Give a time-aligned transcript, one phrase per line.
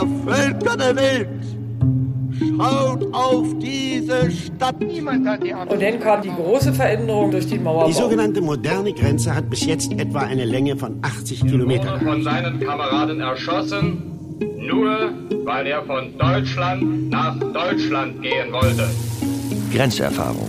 [0.00, 1.28] ihr Völker der Welt,
[2.56, 4.80] schaut auf diese Stadt.
[4.80, 5.72] Niemand hat die Antwort.
[5.72, 7.88] Und dann kam die große Veränderung durch den Mauerbau.
[7.88, 12.00] Die sogenannte moderne Grenze hat bis jetzt etwa eine Länge von 80 Kilometern.
[12.00, 14.02] von seinen Kameraden erschossen,
[14.58, 15.12] nur
[15.44, 18.88] weil er von Deutschland nach Deutschland gehen wollte.
[19.72, 20.48] Grenzerfahrung.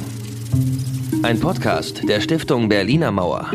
[1.23, 3.51] Ein Podcast der Stiftung Berliner Mauer.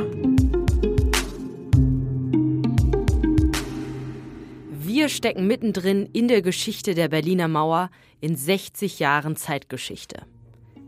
[5.07, 7.91] Wir stecken mittendrin in der Geschichte der Berliner Mauer
[8.21, 10.23] in 60 Jahren Zeitgeschichte.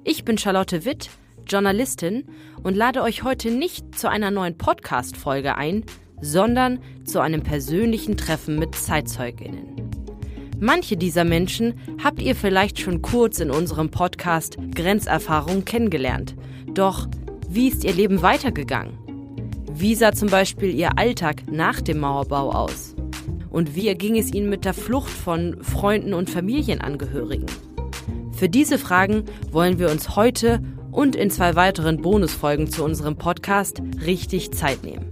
[0.03, 1.09] Ich bin Charlotte Witt,
[1.47, 2.25] Journalistin
[2.65, 5.85] und lade euch heute nicht zu einer neuen Podcast-Folge ein,
[6.21, 9.89] sondern zu einem persönlichen Treffen mit ZeitzeugInnen.
[10.59, 16.35] Manche dieser Menschen habt ihr vielleicht schon kurz in unserem Podcast Grenzerfahrung kennengelernt.
[16.75, 17.07] Doch
[17.49, 18.99] wie ist ihr Leben weitergegangen?
[19.73, 22.98] Wie sah zum Beispiel ihr Alltag nach dem Mauerbau aus?
[23.59, 27.47] Und wie erging es ihnen mit der Flucht von Freunden und Familienangehörigen?
[28.31, 33.83] Für diese Fragen wollen wir uns heute und in zwei weiteren Bonusfolgen zu unserem Podcast
[34.07, 35.11] richtig Zeit nehmen.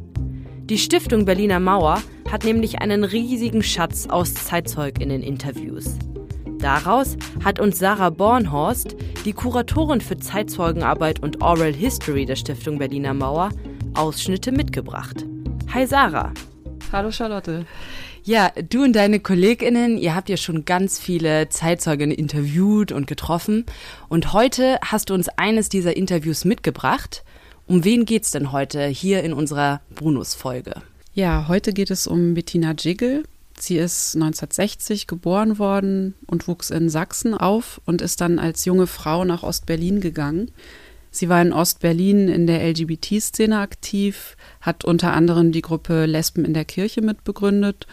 [0.66, 5.98] Die Stiftung Berliner Mauer hat nämlich einen riesigen Schatz aus Zeitzeuginnen-Interviews.
[6.60, 8.94] Daraus hat uns Sarah Bornhorst,
[9.24, 13.50] die Kuratorin für Zeitzeugenarbeit und Oral History der Stiftung Berliner Mauer,
[13.94, 15.26] Ausschnitte mitgebracht.
[15.74, 16.32] Hi Sarah.
[16.92, 17.66] Hallo Charlotte.
[18.26, 23.64] Ja, du und deine KollegInnen, ihr habt ja schon ganz viele Zeitzeugen interviewt und getroffen.
[24.08, 27.22] Und heute hast du uns eines dieser Interviews mitgebracht.
[27.68, 30.82] Um wen geht's denn heute hier in unserer Bonus-Folge?
[31.14, 33.22] Ja, heute geht es um Bettina Jiggle.
[33.60, 38.88] Sie ist 1960 geboren worden und wuchs in Sachsen auf und ist dann als junge
[38.88, 40.50] Frau nach Ostberlin gegangen.
[41.12, 46.54] Sie war in Ostberlin in der LGBT-Szene aktiv, hat unter anderem die Gruppe Lesben in
[46.54, 47.86] der Kirche mitbegründet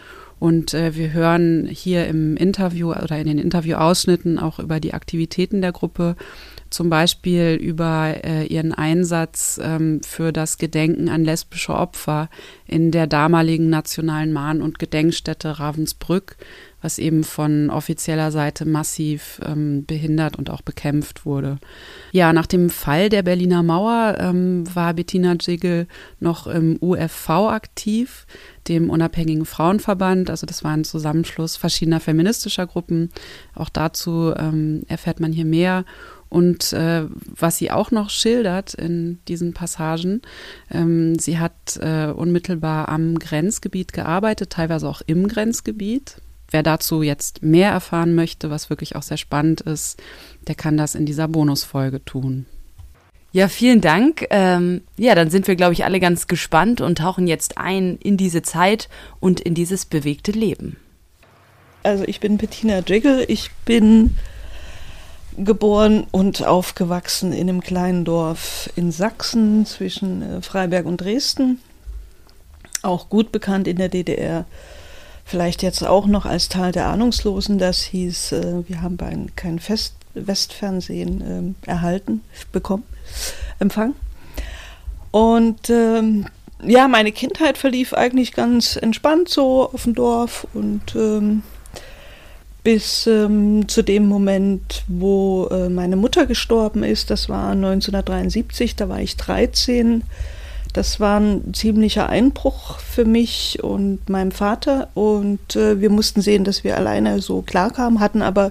[0.44, 5.62] und äh, wir hören hier im Interview oder in den Interviewausschnitten auch über die Aktivitäten
[5.62, 6.16] der Gruppe,
[6.68, 12.28] zum Beispiel über äh, ihren Einsatz ähm, für das Gedenken an lesbische Opfer
[12.66, 16.36] in der damaligen nationalen Mahn- und Gedenkstätte Ravensbrück,
[16.84, 21.56] was eben von offizieller Seite massiv ähm, behindert und auch bekämpft wurde.
[22.12, 25.86] Ja, nach dem Fall der Berliner Mauer ähm, war Bettina Jiggle
[26.20, 28.26] noch im UFV aktiv
[28.68, 30.28] dem Unabhängigen Frauenverband.
[30.28, 33.08] Also das war ein Zusammenschluss verschiedener feministischer Gruppen.
[33.54, 35.86] Auch dazu ähm, erfährt man hier mehr.
[36.28, 40.20] Und äh, was sie auch noch schildert in diesen Passagen,
[40.70, 46.16] ähm, sie hat äh, unmittelbar am Grenzgebiet gearbeitet, teilweise auch im Grenzgebiet.
[46.50, 50.00] Wer dazu jetzt mehr erfahren möchte, was wirklich auch sehr spannend ist,
[50.46, 52.46] der kann das in dieser Bonusfolge tun.
[53.32, 54.26] Ja, vielen Dank.
[54.30, 58.16] Ähm, ja, dann sind wir, glaube ich, alle ganz gespannt und tauchen jetzt ein in
[58.16, 58.88] diese Zeit
[59.18, 60.76] und in dieses bewegte Leben.
[61.82, 63.24] Also ich bin Bettina Jiggle.
[63.24, 64.16] Ich bin
[65.36, 71.60] geboren und aufgewachsen in einem kleinen Dorf in Sachsen zwischen äh, Freiberg und Dresden.
[72.82, 74.46] Auch gut bekannt in der DDR.
[75.24, 77.58] Vielleicht jetzt auch noch als Teil der Ahnungslosen.
[77.58, 78.98] Das hieß, äh, wir haben
[79.36, 82.84] kein Fest Westfernsehen äh, erhalten, bekommen,
[83.58, 83.94] Empfang.
[85.10, 86.26] Und ähm,
[86.62, 91.42] ja, meine Kindheit verlief eigentlich ganz entspannt so auf dem Dorf und ähm,
[92.62, 98.88] bis ähm, zu dem Moment, wo äh, meine Mutter gestorben ist, das war 1973, da
[98.88, 100.02] war ich 13.
[100.74, 106.42] Das war ein ziemlicher Einbruch für mich und meinem Vater und äh, wir mussten sehen,
[106.42, 108.50] dass wir alleine so klarkamen, hatten aber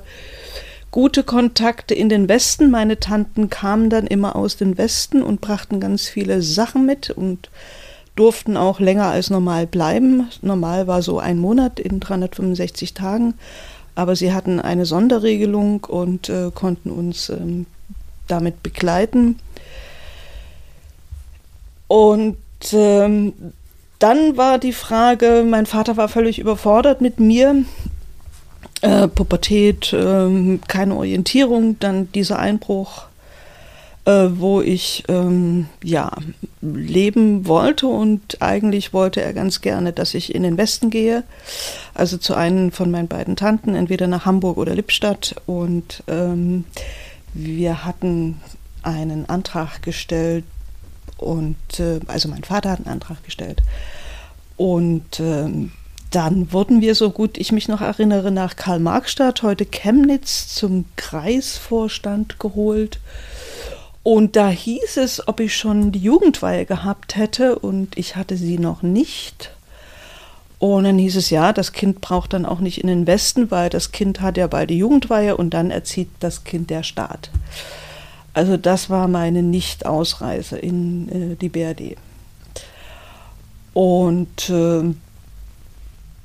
[0.89, 2.71] gute Kontakte in den Westen.
[2.71, 7.49] Meine Tanten kamen dann immer aus dem Westen und brachten ganz viele Sachen mit und
[8.15, 10.29] durften auch länger als normal bleiben.
[10.41, 13.33] Normal war so ein Monat in 365 Tagen,
[13.95, 17.65] aber sie hatten eine Sonderregelung und äh, konnten uns ähm,
[18.29, 19.39] damit begleiten.
[21.87, 22.37] Und
[22.71, 23.33] ähm,
[23.99, 27.63] dann war die Frage, mein Vater war völlig überfordert mit mir,
[28.81, 33.05] äh, Pubertät, äh, keine Orientierung, dann dieser Einbruch,
[34.03, 36.11] äh, wo ich ähm, ja
[36.61, 37.87] leben wollte.
[37.87, 41.23] Und eigentlich wollte er ganz gerne, dass ich in den Westen gehe,
[41.93, 45.35] also zu einem von meinen beiden Tanten, entweder nach Hamburg oder Lippstadt.
[45.45, 46.65] Und ähm,
[47.33, 48.41] wir hatten
[48.83, 50.43] einen Antrag gestellt
[51.23, 53.61] und äh, also mein Vater hat einen Antrag gestellt
[54.57, 55.71] und ähm,
[56.11, 62.39] dann wurden wir, so gut ich mich noch erinnere, nach Karl-Marx-Stadt, heute Chemnitz, zum Kreisvorstand
[62.39, 62.99] geholt.
[64.03, 68.59] Und da hieß es, ob ich schon die Jugendweihe gehabt hätte und ich hatte sie
[68.59, 69.51] noch nicht.
[70.59, 73.69] Und dann hieß es ja, das Kind braucht dann auch nicht in den Westen, weil
[73.69, 77.31] das Kind hat ja beide Jugendweihe und dann erzieht das Kind der Staat.
[78.33, 81.97] Also das war meine Nicht-Ausreise in äh, die BRD.
[83.73, 84.93] Und äh,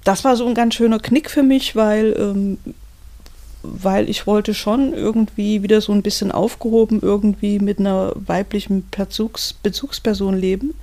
[0.04, 2.58] das war so ein ganz schöner Knick für mich, weil, ähm,
[3.62, 9.52] weil ich wollte schon irgendwie wieder so ein bisschen aufgehoben irgendwie mit einer weiblichen Bezugs
[9.52, 10.74] Bezugsperson leben.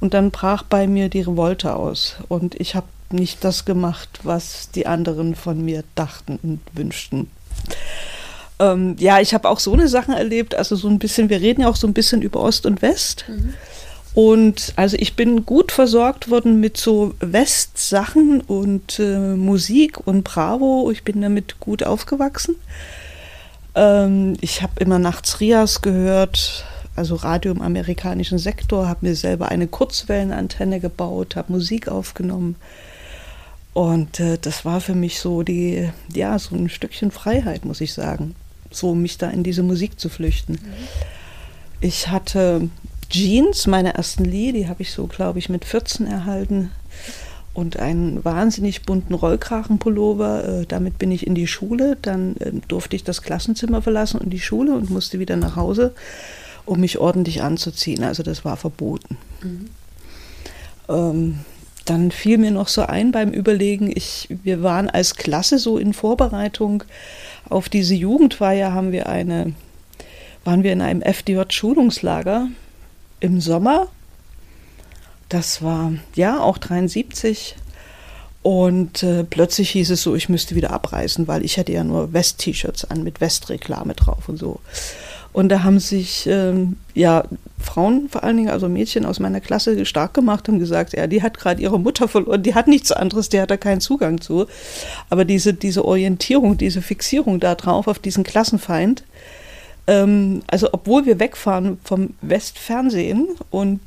[0.00, 2.16] Und dann brach bei mir die Revolte aus.
[2.28, 7.28] Und ich habe nicht das gemacht, was die anderen von mir dachten und wünschten.
[8.60, 11.62] Ähm, ja, ich habe auch so eine Sachen erlebt, also so ein bisschen, wir reden
[11.62, 13.24] ja auch so ein bisschen über Ost und West.
[13.28, 13.54] Mhm.
[14.14, 20.90] Und also ich bin gut versorgt worden mit so West-Sachen und äh, Musik und Bravo.
[20.90, 22.56] Ich bin damit gut aufgewachsen.
[23.76, 26.64] Ähm, ich habe immer nachts Rias gehört,
[26.96, 32.56] also Radio im amerikanischen Sektor, habe mir selber eine Kurzwellenantenne gebaut, habe Musik aufgenommen.
[33.72, 37.92] Und äh, das war für mich so die, ja, so ein Stückchen Freiheit, muss ich
[37.94, 38.34] sagen.
[38.70, 40.54] So mich da in diese Musik zu flüchten.
[40.54, 40.72] Mhm.
[41.80, 42.68] Ich hatte
[43.08, 46.70] Jeans, meine ersten Lee, die habe ich so, glaube ich, mit 14 erhalten.
[47.54, 50.60] Und einen wahnsinnig bunten Rollkrachenpullover.
[50.60, 51.96] Äh, damit bin ich in die Schule.
[52.00, 55.92] Dann äh, durfte ich das Klassenzimmer verlassen und die Schule und musste wieder nach Hause
[56.66, 58.04] um mich ordentlich anzuziehen.
[58.04, 59.16] Also das war verboten.
[59.42, 59.70] Mhm.
[60.88, 61.38] Ähm,
[61.84, 65.94] dann fiel mir noch so ein beim Überlegen, ich, wir waren als Klasse so in
[65.94, 66.84] Vorbereitung
[67.48, 69.54] auf diese Jugendweihe, haben wir eine,
[70.44, 72.48] waren wir in einem FDJ-Schulungslager
[73.20, 73.88] im Sommer.
[75.28, 77.56] Das war ja auch 73.
[78.42, 82.12] Und äh, plötzlich hieß es so, ich müsste wieder abreisen, weil ich hatte ja nur
[82.12, 84.60] West-T-Shirts an mit West-Reklame drauf und so.
[85.38, 87.22] Und da haben sich ähm, ja
[87.60, 91.22] Frauen vor allen Dingen, also Mädchen aus meiner Klasse stark gemacht und gesagt, ja, die
[91.22, 94.46] hat gerade ihre Mutter verloren, die hat nichts anderes, die hat da keinen Zugang zu.
[95.10, 99.04] Aber diese, diese Orientierung, diese Fixierung da drauf auf diesen Klassenfeind,
[99.86, 103.78] ähm, also obwohl wir wegfahren vom Westfernsehen und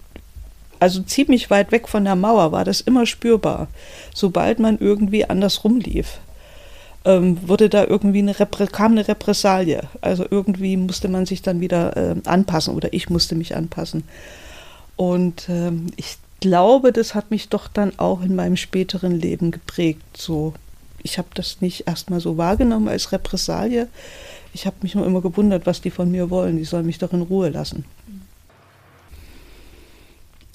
[0.79, 3.67] also ziemlich weit weg von der Mauer war das immer spürbar,
[4.13, 6.19] sobald man irgendwie andersrum lief
[7.05, 9.81] ähm, wurde da irgendwie eine Repre kam eine Repressalie.
[10.01, 14.03] Also irgendwie musste man sich dann wieder äh, anpassen oder ich musste mich anpassen.
[14.95, 20.03] Und ähm, ich glaube, das hat mich doch dann auch in meinem späteren Leben geprägt.
[20.15, 20.53] So,
[21.01, 23.87] ich habe das nicht erstmal so wahrgenommen als Repressalie.
[24.53, 26.57] Ich habe mich nur immer gewundert, was die von mir wollen.
[26.57, 27.85] Die sollen mich doch in Ruhe lassen.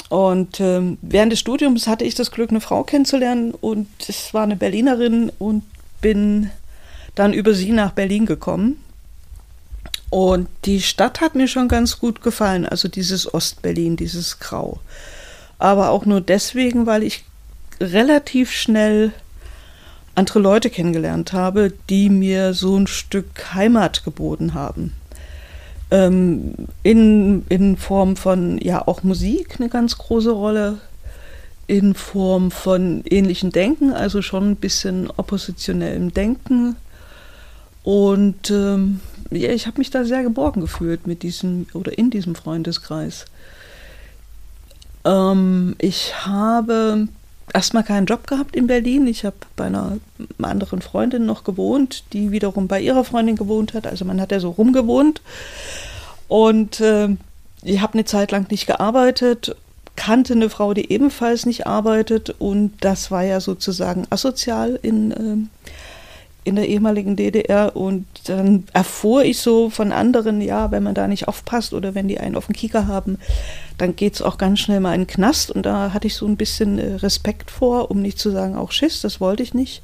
[0.08, 4.44] Und ähm, während des Studiums hatte ich das Glück, eine Frau kennenzulernen und es war
[4.44, 5.64] eine Berlinerin und
[6.06, 6.52] bin
[7.16, 8.76] dann über sie nach Berlin gekommen.
[10.08, 14.78] Und die Stadt hat mir schon ganz gut gefallen, also dieses Ostberlin, dieses Grau.
[15.58, 17.24] Aber auch nur deswegen, weil ich
[17.80, 19.12] relativ schnell
[20.14, 24.92] andere Leute kennengelernt habe, die mir so ein Stück Heimat geboten haben.
[25.90, 26.54] Ähm,
[26.84, 30.78] in, in Form von ja auch Musik eine ganz große Rolle
[31.66, 36.76] in Form von ähnlichen Denken, also schon ein bisschen oppositionellem Denken.
[37.82, 42.34] Und ähm, ja, ich habe mich da sehr geborgen gefühlt mit diesem oder in diesem
[42.34, 43.26] Freundeskreis.
[45.04, 47.08] Ähm, ich habe
[47.52, 49.06] erstmal keinen Job gehabt in Berlin.
[49.06, 49.98] Ich habe bei einer
[50.40, 53.87] anderen Freundin noch gewohnt, die wiederum bei ihrer Freundin gewohnt hat.
[53.87, 55.20] Also man hat ja so rumgewohnt.
[56.28, 57.08] Und äh,
[57.62, 59.56] ich habe eine Zeit lang nicht gearbeitet
[59.96, 62.34] kannte eine Frau, die ebenfalls nicht arbeitet.
[62.38, 65.68] Und das war ja sozusagen asozial in, äh,
[66.44, 71.08] in der ehemaligen DDR und dann erfuhr ich so von anderen, ja, wenn man da
[71.08, 73.18] nicht aufpasst oder wenn die einen auf den Kieker haben,
[73.78, 75.50] dann geht es auch ganz schnell mal in den Knast.
[75.50, 78.70] Und da hatte ich so ein bisschen äh, Respekt vor, um nicht zu sagen auch
[78.70, 79.82] Schiss, das wollte ich nicht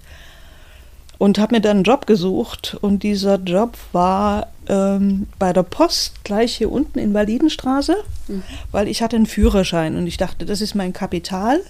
[1.22, 6.24] und habe mir dann einen Job gesucht und dieser Job war ähm, bei der Post
[6.24, 7.94] gleich hier unten in Validenstraße,
[8.26, 8.42] mhm.
[8.72, 11.60] weil ich hatte einen Führerschein und ich dachte, das ist mein Kapital.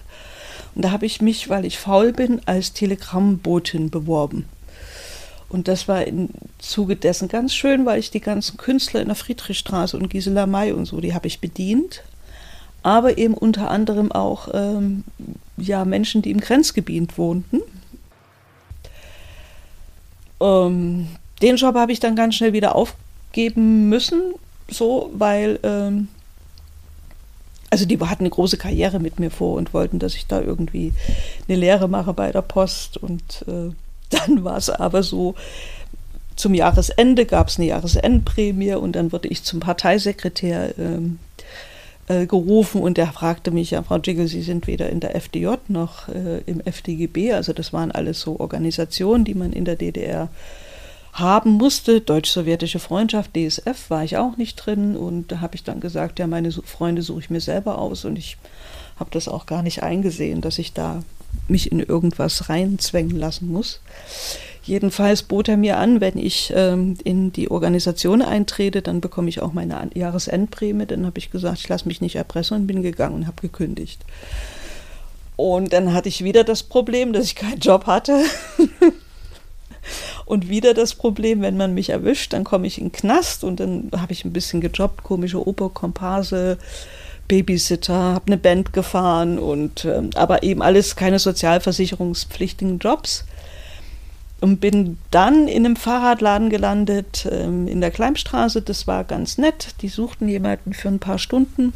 [0.74, 4.46] Und da habe ich mich, weil ich faul bin, als Telegrammbotin beworben.
[5.50, 9.16] Und das war im Zuge dessen ganz schön, weil ich die ganzen Künstler in der
[9.16, 12.02] Friedrichstraße und Gisela May und so, die habe ich bedient.
[12.82, 15.04] Aber eben unter anderem auch ähm,
[15.58, 17.60] ja, Menschen, die im Grenzgebiet wohnten.
[20.42, 21.08] Ähm,
[21.40, 24.34] den Job habe ich dann ganz schnell wieder aufgeben müssen,
[24.68, 26.08] so, weil, ähm,
[27.70, 30.92] also die hatten eine große Karriere mit mir vor und wollten, dass ich da irgendwie
[31.48, 32.96] eine Lehre mache bei der Post.
[32.96, 33.72] Und äh,
[34.10, 35.34] dann war es aber so,
[36.36, 41.18] zum Jahresende gab es eine Jahresendprämie und dann wurde ich zum Parteisekretär ähm,
[42.08, 45.54] äh, gerufen und der fragte mich, ja, Frau Jiggle, Sie sind weder in der FDJ
[45.68, 50.28] noch äh, im FDGB, also das waren alles so Organisationen, die man in der DDR
[51.12, 52.00] haben musste.
[52.00, 56.26] Deutsch-Sowjetische Freundschaft, DSF, war ich auch nicht drin und da habe ich dann gesagt, ja,
[56.26, 58.36] meine Freunde suche ich mir selber aus und ich
[58.98, 61.02] habe das auch gar nicht eingesehen, dass ich da
[61.48, 63.80] mich in irgendwas reinzwängen lassen muss.
[64.64, 69.42] Jedenfalls bot er mir an, wenn ich ähm, in die Organisation eintrete, dann bekomme ich
[69.42, 70.86] auch meine Jahresendprämie.
[70.86, 74.00] Dann habe ich gesagt, ich lasse mich nicht erpressen und bin gegangen und habe gekündigt.
[75.34, 78.22] Und dann hatte ich wieder das Problem, dass ich keinen Job hatte.
[80.26, 83.58] und wieder das Problem, wenn man mich erwischt, dann komme ich in den Knast und
[83.58, 86.58] dann habe ich ein bisschen gejobbt, komische Oper, Komparse,
[87.26, 93.24] Babysitter, habe eine Band gefahren und äh, aber eben alles keine sozialversicherungspflichtigen Jobs
[94.42, 98.60] und bin dann in einem Fahrradladen gelandet ähm, in der Kleimstraße.
[98.60, 99.76] Das war ganz nett.
[99.82, 101.72] Die suchten jemanden für ein paar Stunden.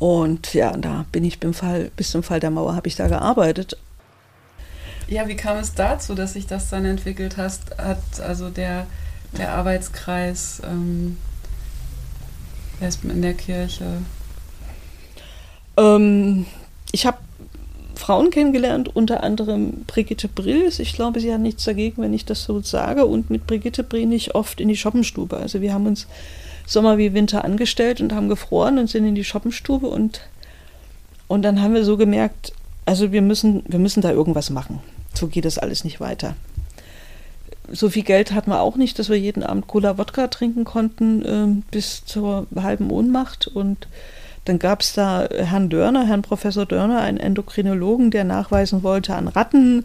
[0.00, 3.06] Und ja, da bin ich beim Fall, bis zum Fall der Mauer habe ich da
[3.06, 3.76] gearbeitet.
[5.06, 8.86] Ja, wie kam es dazu, dass sich das dann entwickelt hast, hat also der,
[9.36, 11.18] der Arbeitskreis ähm,
[13.04, 14.02] in der Kirche?
[15.76, 16.46] Ähm,
[16.90, 17.18] ich habe
[17.98, 20.78] Frauen kennengelernt, unter anderem Brigitte Brills.
[20.78, 23.04] Ich glaube, sie hat nichts dagegen, wenn ich das so sage.
[23.04, 25.36] Und mit Brigitte bin ich oft in die Shoppenstube.
[25.36, 26.06] Also wir haben uns
[26.64, 30.20] Sommer wie Winter angestellt und haben gefroren und sind in die Shoppenstube und,
[31.26, 32.52] und dann haben wir so gemerkt,
[32.84, 34.80] also wir müssen, wir müssen da irgendwas machen.
[35.12, 36.36] So geht das alles nicht weiter.
[37.70, 41.62] So viel Geld hatten wir auch nicht, dass wir jeden Abend Cola-Wodka trinken konnten äh,
[41.70, 43.88] bis zur halben Ohnmacht und
[44.48, 49.28] dann gab es da Herrn Dörner, Herrn Professor Dörner, einen Endokrinologen, der nachweisen wollte an
[49.28, 49.84] Ratten,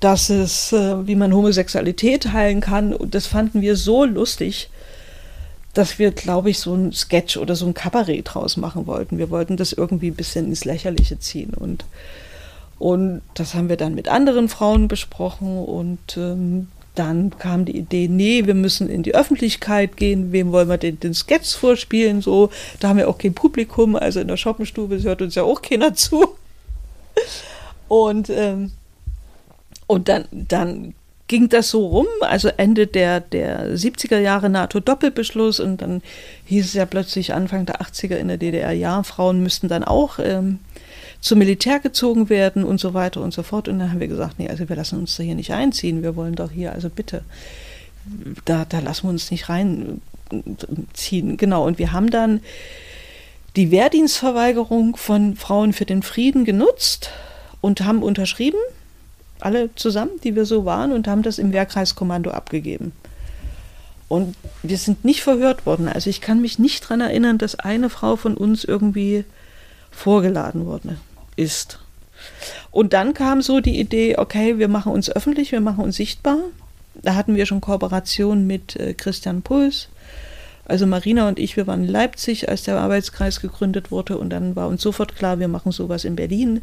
[0.00, 2.92] dass es, äh, wie man Homosexualität heilen kann.
[2.92, 4.68] Und das fanden wir so lustig,
[5.72, 9.18] dass wir, glaube ich, so ein Sketch oder so ein Kabarett draus machen wollten.
[9.18, 11.52] Wir wollten das irgendwie ein bisschen ins Lächerliche ziehen.
[11.54, 11.84] Und,
[12.78, 15.58] und das haben wir dann mit anderen Frauen besprochen.
[15.64, 20.68] Und ähm, dann kam die Idee, nee, wir müssen in die Öffentlichkeit gehen, wem wollen
[20.68, 24.36] wir den, den Sketch vorspielen, so, da haben wir auch kein Publikum, also in der
[24.36, 26.36] Shoppenstube hört uns ja auch keiner zu.
[27.88, 28.72] Und, ähm,
[29.86, 30.94] und dann, dann
[31.26, 36.02] ging das so rum, also Ende der, der 70er Jahre NATO-Doppelbeschluss und dann
[36.44, 40.18] hieß es ja plötzlich Anfang der 80er in der DDR, ja, Frauen müssten dann auch
[40.18, 40.60] ähm,
[41.24, 43.66] zum Militär gezogen werden und so weiter und so fort.
[43.66, 46.02] Und dann haben wir gesagt, nee, also wir lassen uns da hier nicht einziehen.
[46.02, 47.24] Wir wollen doch hier, also bitte,
[48.44, 50.02] da, da lassen wir uns nicht reinziehen.
[51.38, 52.40] Genau, und wir haben dann
[53.56, 57.08] die Wehrdienstverweigerung von Frauen für den Frieden genutzt
[57.62, 58.58] und haben unterschrieben,
[59.40, 62.92] alle zusammen, die wir so waren, und haben das im Wehrkreiskommando abgegeben.
[64.08, 65.88] Und wir sind nicht verhört worden.
[65.88, 69.24] Also ich kann mich nicht daran erinnern, dass eine Frau von uns irgendwie
[69.90, 70.98] vorgeladen worden
[71.36, 71.78] ist.
[72.70, 76.38] Und dann kam so die Idee, okay, wir machen uns öffentlich, wir machen uns sichtbar.
[76.94, 79.88] Da hatten wir schon Kooperation mit äh, Christian Puls.
[80.66, 84.56] Also Marina und ich, wir waren in Leipzig, als der Arbeitskreis gegründet wurde und dann
[84.56, 86.62] war uns sofort klar, wir machen sowas in Berlin.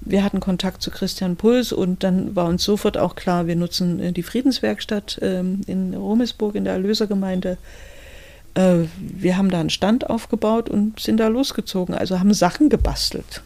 [0.00, 4.00] Wir hatten Kontakt zu Christian Puls und dann war uns sofort auch klar, wir nutzen
[4.00, 7.58] äh, die Friedenswerkstatt ähm, in Rummelsburg in der Erlösergemeinde.
[8.54, 13.42] Äh, wir haben da einen Stand aufgebaut und sind da losgezogen, also haben Sachen gebastelt.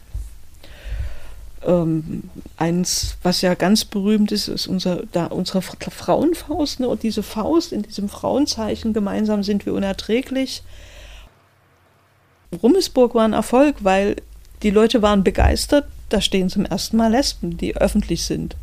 [1.66, 2.25] Ähm,
[2.56, 6.80] eins, was ja ganz berühmt ist, ist unser, da, unsere Frauenfaust.
[6.80, 6.88] Ne?
[6.88, 10.62] Und diese Faust in diesem Frauenzeichen, gemeinsam sind wir unerträglich.
[12.62, 14.16] Rummelsburg war ein Erfolg, weil
[14.62, 15.87] die Leute waren begeistert.
[16.09, 18.56] Da stehen zum ersten Mal Lesben, die öffentlich sind.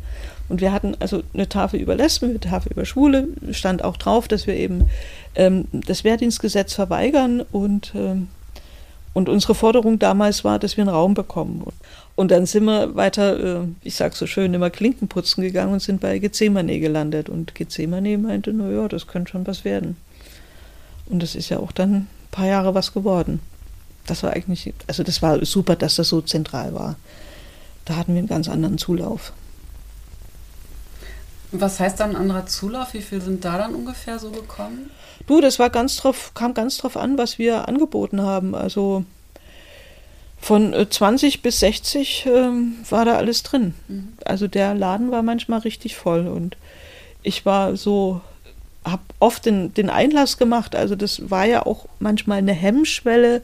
[0.48, 4.28] Und wir hatten also eine Tafel über Lesben, eine Tafel über Schwule, stand auch drauf,
[4.28, 4.88] dass wir eben
[5.34, 8.28] ähm, das Wehrdienstgesetz verweigern und, ähm,
[9.14, 11.64] und unsere Forderung damals war, dass wir einen Raum bekommen.
[12.22, 15.82] Und dann sind wir weiter, äh, ich sag so schön, immer Klinken putzen gegangen und
[15.82, 17.28] sind bei Gethsemane gelandet.
[17.28, 19.96] Und Gethsemane meinte, naja, das könnte schon was werden.
[21.06, 23.40] Und das ist ja auch dann ein paar Jahre was geworden.
[24.06, 26.94] Das war eigentlich, also das war super, dass das so zentral war.
[27.86, 29.32] Da hatten wir einen ganz anderen Zulauf.
[31.50, 32.94] Was heißt dann anderer Zulauf?
[32.94, 34.92] Wie viel sind da dann ungefähr so gekommen?
[35.26, 38.54] Du, das war ganz drauf, kam ganz drauf an, was wir angeboten haben.
[38.54, 39.04] Also
[40.42, 42.30] von 20 äh, bis 60 äh,
[42.90, 43.74] war da alles drin.
[43.88, 44.08] Mhm.
[44.24, 46.56] Also der Laden war manchmal richtig voll und
[47.22, 48.20] ich war so,
[48.84, 50.74] habe oft den, den Einlass gemacht.
[50.74, 53.42] Also das war ja auch manchmal eine Hemmschwelle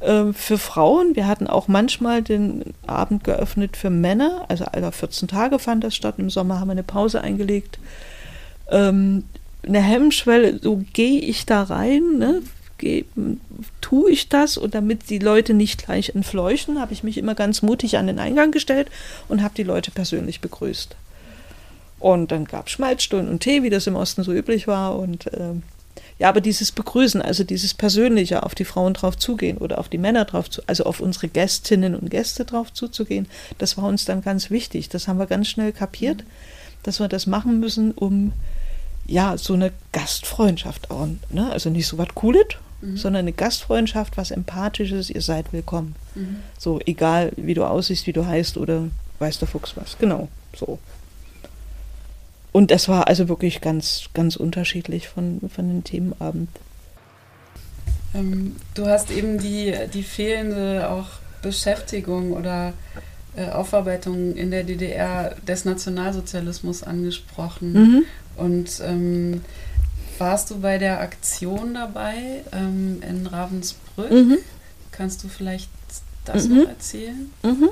[0.00, 1.14] äh, für Frauen.
[1.14, 4.46] Wir hatten auch manchmal den Abend geöffnet für Männer.
[4.48, 6.14] Also alle 14 Tage fand das statt.
[6.16, 7.78] Im Sommer haben wir eine Pause eingelegt.
[8.70, 9.24] Ähm,
[9.62, 12.40] eine Hemmschwelle, so gehe ich da rein, ne?
[13.80, 17.62] Tue ich das und damit die Leute nicht gleich entfleuchen, habe ich mich immer ganz
[17.62, 18.88] mutig an den Eingang gestellt
[19.28, 20.96] und habe die Leute persönlich begrüßt.
[22.00, 24.98] Und dann gab es Schmalzstunden und Tee, wie das im Osten so üblich war.
[24.98, 25.54] Und äh,
[26.18, 29.98] ja, aber dieses Begrüßen, also dieses Persönliche, auf die Frauen drauf zugehen oder auf die
[29.98, 33.26] Männer drauf zu, also auf unsere Gästinnen und Gäste drauf zuzugehen,
[33.56, 34.90] das war uns dann ganz wichtig.
[34.90, 36.24] Das haben wir ganz schnell kapiert,
[36.82, 38.32] dass wir das machen müssen, um
[39.06, 41.08] ja, so eine Gastfreundschaft auch.
[41.30, 41.50] Ne?
[41.50, 42.46] Also nicht so was Cooles,
[42.80, 42.96] mhm.
[42.96, 45.94] sondern eine Gastfreundschaft, was Empathisches, ihr seid willkommen.
[46.14, 46.36] Mhm.
[46.58, 48.88] So, egal wie du aussiehst, wie du heißt oder
[49.18, 49.98] weiß der Fuchs was.
[49.98, 50.78] Genau, so.
[52.52, 56.48] Und das war also wirklich ganz, ganz unterschiedlich von, von den Themenabend.
[58.14, 61.06] Ähm, du hast eben die, die fehlende auch
[61.42, 62.72] Beschäftigung oder
[63.36, 67.72] äh, Aufarbeitung in der DDR des Nationalsozialismus angesprochen.
[67.72, 68.04] Mhm.
[68.36, 69.40] Und ähm,
[70.18, 74.10] warst du bei der Aktion dabei ähm, in Ravensbrück?
[74.10, 74.38] Mhm.
[74.90, 75.70] Kannst du vielleicht
[76.24, 76.58] das mhm.
[76.58, 77.30] noch erzählen?
[77.42, 77.70] Mhm.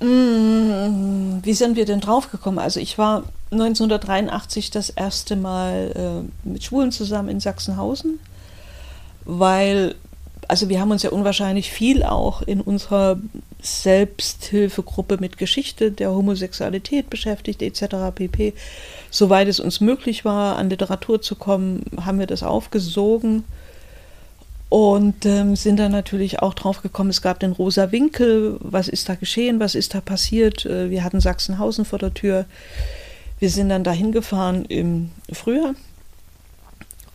[0.00, 2.58] Mm, wie sind wir denn draufgekommen?
[2.58, 8.18] Also ich war 1983 das erste Mal äh, mit Schwulen zusammen in Sachsenhausen,
[9.24, 9.94] weil
[10.50, 13.18] also wir haben uns ja unwahrscheinlich viel auch in unserer
[13.62, 18.12] Selbsthilfegruppe mit Geschichte der Homosexualität beschäftigt, etc.
[18.12, 18.54] pp.
[19.10, 23.44] Soweit es uns möglich war, an Literatur zu kommen, haben wir das aufgesogen
[24.68, 29.08] und ähm, sind dann natürlich auch drauf gekommen, es gab den Rosa Winkel, was ist
[29.08, 30.66] da geschehen, was ist da passiert.
[30.66, 32.44] Äh, wir hatten Sachsenhausen vor der Tür.
[33.38, 35.74] Wir sind dann dahin gefahren im Frühjahr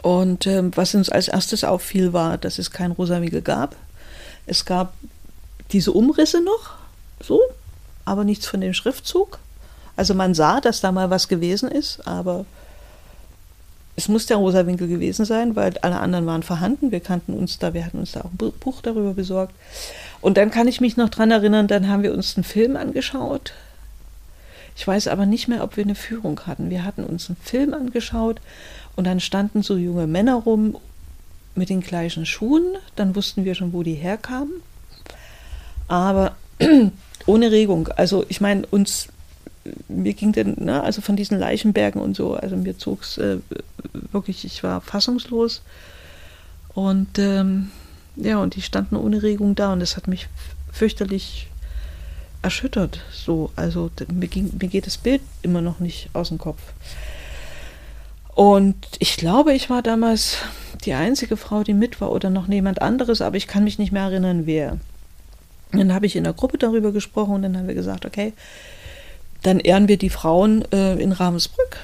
[0.06, 3.76] und ähm, was uns als erstes auffiel, war, dass es kein Rosa-Winkel gab.
[4.46, 4.94] Es gab
[5.72, 6.76] diese Umrisse noch,
[7.20, 7.42] so,
[8.06, 9.40] aber nichts von dem Schriftzug.
[9.96, 12.46] Also man sah, dass da mal was gewesen ist, aber
[13.96, 16.92] es muss der Rosa-Winkel gewesen sein, weil alle anderen waren vorhanden.
[16.92, 19.56] Wir kannten uns da, wir hatten uns da auch ein Buch darüber besorgt.
[20.22, 23.54] Und dann kann ich mich noch dran erinnern, dann haben wir uns einen Film angeschaut.
[24.78, 26.70] Ich weiß aber nicht mehr, ob wir eine Führung hatten.
[26.70, 28.40] Wir hatten uns einen Film angeschaut
[28.96, 30.78] und dann standen so junge Männer rum
[31.56, 32.64] mit den gleichen Schuhen.
[32.96, 34.54] Dann wussten wir schon, wo die herkamen.
[35.88, 36.36] Aber
[37.26, 37.88] ohne Regung.
[37.90, 39.10] Also ich meine, uns,
[39.88, 43.38] mir ging denn, ne, also von diesen Leichenbergen und so, also mir zog es äh,
[44.12, 45.62] wirklich, ich war fassungslos.
[46.74, 47.72] Und ähm,
[48.16, 50.28] ja, und die standen ohne Regung da und das hat mich
[50.72, 51.48] fürchterlich
[52.42, 53.02] erschüttert.
[53.12, 56.62] So, also mir, ging, mir geht das Bild immer noch nicht aus dem Kopf.
[58.36, 60.38] Und ich glaube, ich war damals
[60.84, 63.94] die einzige Frau, die mit war oder noch niemand anderes, aber ich kann mich nicht
[63.94, 64.78] mehr erinnern, wer.
[65.72, 68.34] dann habe ich in der Gruppe darüber gesprochen und dann haben wir gesagt, okay,
[69.42, 71.78] dann ehren wir die Frauen äh, in Ravensbrück,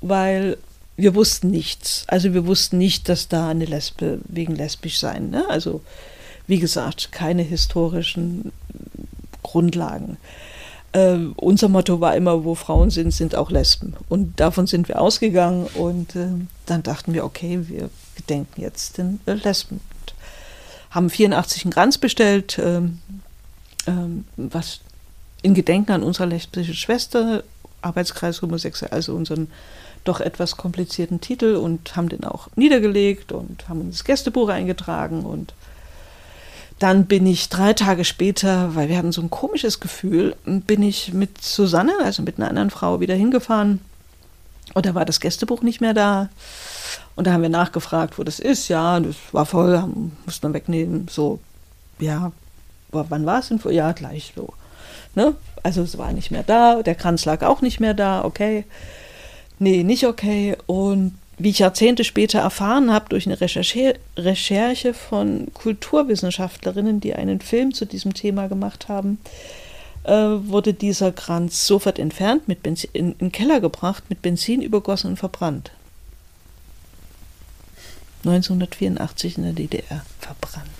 [0.00, 0.58] weil
[0.96, 2.04] wir wussten nichts.
[2.06, 5.30] Also wir wussten nicht, dass da eine Lesbe wegen lesbisch sein.
[5.30, 5.44] Ne?
[5.48, 5.80] Also
[6.46, 8.52] wie gesagt, keine historischen
[9.42, 10.18] Grundlagen.
[10.94, 13.94] Äh, unser Motto war immer, wo Frauen sind, sind auch Lesben.
[14.08, 16.28] Und davon sind wir ausgegangen und äh,
[16.66, 19.80] dann dachten wir, okay, wir gedenken jetzt den äh, Lesben.
[19.80, 20.14] Und
[20.90, 23.00] haben 84 einen Kranz bestellt, ähm,
[23.88, 24.80] ähm, was
[25.42, 27.42] in Gedenken an unsere lesbische Schwester,
[27.82, 29.48] Arbeitskreis Homosexuell, also unseren
[30.04, 35.54] doch etwas komplizierten Titel und haben den auch niedergelegt und haben ins Gästebuch eingetragen und
[36.78, 41.12] dann bin ich drei Tage später, weil wir hatten so ein komisches Gefühl, bin ich
[41.12, 43.80] mit Susanne, also mit einer anderen Frau, wieder hingefahren.
[44.74, 46.28] Und da war das Gästebuch nicht mehr da.
[47.16, 48.68] Und da haben wir nachgefragt, wo das ist.
[48.68, 49.84] Ja, das war voll,
[50.24, 51.06] mussten wir wegnehmen.
[51.08, 51.38] So,
[51.98, 52.32] ja,
[52.90, 53.60] wann war es denn?
[53.70, 54.52] Ja, gleich so.
[55.14, 55.34] Ne?
[55.62, 58.64] Also es war nicht mehr da, der Kranz lag auch nicht mehr da, okay.
[59.58, 60.56] Nee, nicht okay.
[60.66, 67.42] Und wie ich Jahrzehnte später erfahren habe durch eine Recherche, Recherche von Kulturwissenschaftlerinnen, die einen
[67.42, 69.18] Film zu diesem Thema gemacht haben,
[70.04, 74.62] äh, wurde dieser Kranz sofort entfernt, mit Benzin, in, in den Keller gebracht, mit Benzin
[74.62, 75.70] übergossen und verbrannt.
[78.24, 80.70] 1984 in der DDR verbrannt.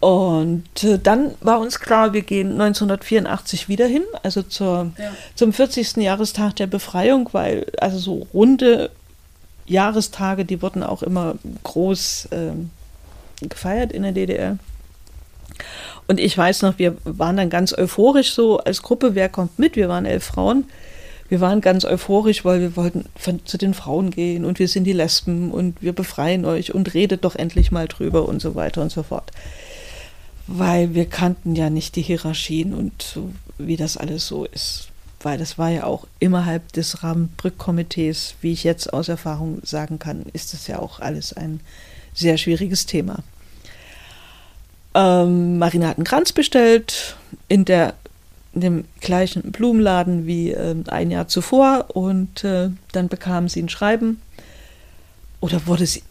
[0.00, 5.12] Und äh, dann war uns klar, wir gehen 1984 wieder hin, also zur, ja.
[5.34, 5.98] zum 40.
[5.98, 8.90] Jahrestag der Befreiung, weil also so runde
[9.66, 11.34] Jahrestage, die wurden auch immer
[11.64, 14.58] groß äh, gefeiert in der DDR.
[16.08, 19.76] Und ich weiß noch, wir waren dann ganz euphorisch so als Gruppe, wer kommt mit?
[19.76, 20.64] Wir waren elf Frauen.
[21.28, 24.84] Wir waren ganz euphorisch, weil wir wollten von, zu den Frauen gehen und wir sind
[24.84, 28.82] die Lesben und wir befreien euch und redet doch endlich mal drüber und so weiter
[28.82, 29.30] und so fort
[30.52, 33.18] weil wir kannten ja nicht die Hierarchien und
[33.56, 34.88] wie das alles so ist.
[35.22, 40.24] weil das war ja auch innerhalb des Rahmenbrück-Komitees, wie ich jetzt aus Erfahrung sagen kann,
[40.32, 41.60] ist das ja auch alles ein
[42.14, 43.18] sehr schwieriges Thema.
[44.94, 47.16] Ähm, Marina hat einen Kranz bestellt
[47.48, 47.94] in, der,
[48.54, 53.68] in dem gleichen Blumenladen wie äh, ein Jahr zuvor und äh, dann bekam sie ein
[53.68, 54.22] Schreiben.
[55.40, 56.02] Oder wurde sie,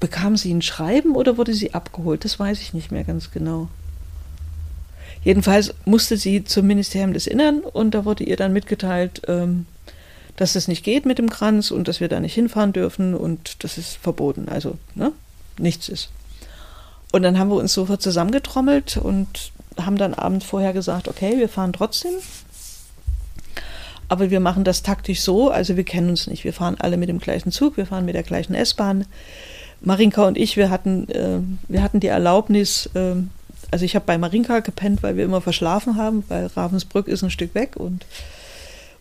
[0.00, 2.26] bekam sie ein Schreiben oder wurde sie abgeholt?
[2.26, 3.68] Das weiß ich nicht mehr ganz genau.
[5.22, 9.66] Jedenfalls musste sie zum Ministerium des Innern und da wurde ihr dann mitgeteilt, ähm,
[10.36, 13.62] dass es nicht geht mit dem Kranz und dass wir da nicht hinfahren dürfen und
[13.62, 14.48] das ist verboten.
[14.48, 15.12] Also, ne?
[15.58, 16.08] Nichts ist.
[17.12, 21.48] Und dann haben wir uns sofort zusammengetrommelt und haben dann abends vorher gesagt, okay, wir
[21.48, 22.12] fahren trotzdem.
[24.08, 26.44] Aber wir machen das taktisch so, also wir kennen uns nicht.
[26.44, 29.04] Wir fahren alle mit dem gleichen Zug, wir fahren mit der gleichen S-Bahn.
[29.82, 33.16] Marinka und ich, wir hatten, äh, wir hatten die Erlaubnis, äh,
[33.70, 37.30] also ich habe bei Marinka gepennt, weil wir immer verschlafen haben, weil Ravensbrück ist ein
[37.30, 38.04] Stück weg und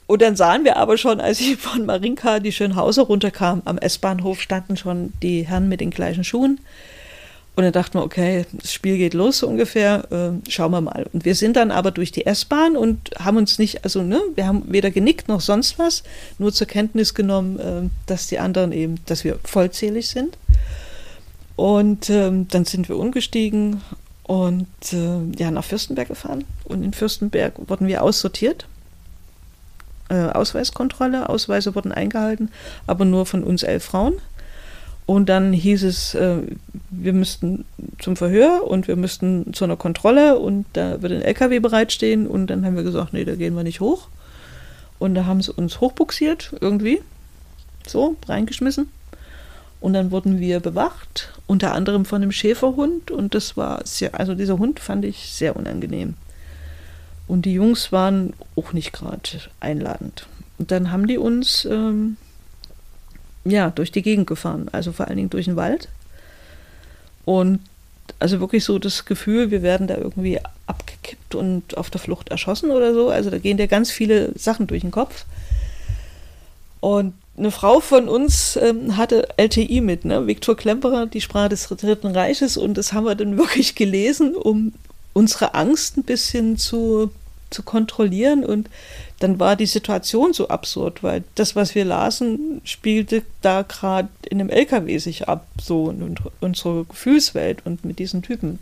[0.10, 4.41] und dann sahen wir aber schon, als ich von Marinka die Schönhauser runterkam, am S-Bahnhof
[4.41, 6.60] standen schon die Herren mit den gleichen Schuhen.
[7.55, 11.05] Und dann dachten wir, okay, das Spiel geht los so ungefähr, äh, schauen wir mal.
[11.13, 14.47] Und wir sind dann aber durch die S-Bahn und haben uns nicht, also ne, wir
[14.47, 16.01] haben weder genickt noch sonst was,
[16.39, 20.39] nur zur Kenntnis genommen, äh, dass die anderen eben, dass wir vollzählig sind.
[21.55, 23.82] Und ähm, dann sind wir umgestiegen
[24.29, 26.45] und äh, ja, nach Fürstenberg gefahren.
[26.65, 28.67] Und in Fürstenberg wurden wir aussortiert.
[30.09, 32.51] Äh, Ausweiskontrolle, Ausweise wurden eingehalten,
[32.85, 34.13] aber nur von uns elf Frauen.
[35.07, 36.43] Und dann hieß es, äh,
[36.91, 37.65] wir müssten
[37.97, 42.27] zum Verhör und wir müssten zu einer Kontrolle und da wird ein LKW bereitstehen.
[42.27, 44.09] Und dann haben wir gesagt, nee, da gehen wir nicht hoch.
[44.99, 47.01] Und da haben sie uns hochbuxiert, irgendwie.
[47.87, 48.91] So, reingeschmissen.
[49.81, 53.11] Und dann wurden wir bewacht, unter anderem von einem Schäferhund.
[53.11, 56.15] Und das war sehr, also dieser Hund fand ich sehr unangenehm.
[57.27, 59.21] Und die Jungs waren auch nicht gerade
[59.59, 60.27] einladend.
[60.57, 62.17] Und dann haben die uns ähm,
[63.45, 65.87] ja durch die Gegend gefahren, also vor allen Dingen durch den Wald.
[67.25, 67.59] Und
[68.17, 72.71] also wirklich so das Gefühl, wir werden da irgendwie abgekippt und auf der Flucht erschossen
[72.71, 73.09] oder so.
[73.09, 75.25] Also da gehen dir ganz viele Sachen durch den Kopf.
[76.81, 80.28] Und eine Frau von uns ähm, hatte LTI mit, ne?
[80.28, 82.58] Viktor Klemperer, die Sprache des Dritten Reiches.
[82.58, 84.73] Und das haben wir dann wirklich gelesen, um
[85.13, 87.12] unsere Angst ein bisschen zu,
[87.49, 88.45] zu kontrollieren.
[88.45, 88.69] Und
[89.19, 94.39] dann war die Situation so absurd, weil das, was wir lasen, spielte da gerade in
[94.39, 98.60] einem LKW sich ab, so in unsere Gefühlswelt und mit diesen Typen.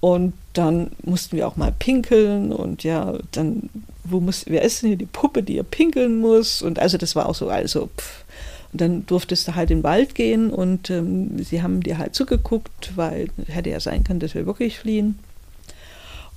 [0.00, 3.70] Und dann mussten wir auch mal pinkeln und ja, dann,
[4.04, 6.62] wo muss, wer ist denn hier die Puppe, die ihr pinkeln muss?
[6.62, 8.24] Und also das war auch so, also, pff.
[8.72, 12.14] Und dann durftest du halt in den Wald gehen und ähm, sie haben dir halt
[12.14, 15.18] zugeguckt, weil hätte ja sein können, dass wir wirklich fliehen.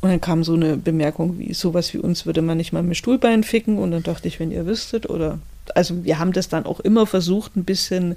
[0.01, 2.97] Und dann kam so eine Bemerkung wie, sowas wie uns würde man nicht mal mit
[2.97, 3.77] Stuhlbein ficken.
[3.77, 5.39] Und dann dachte ich, wenn ihr wüsstet, oder,
[5.75, 8.15] also wir haben das dann auch immer versucht, ein bisschen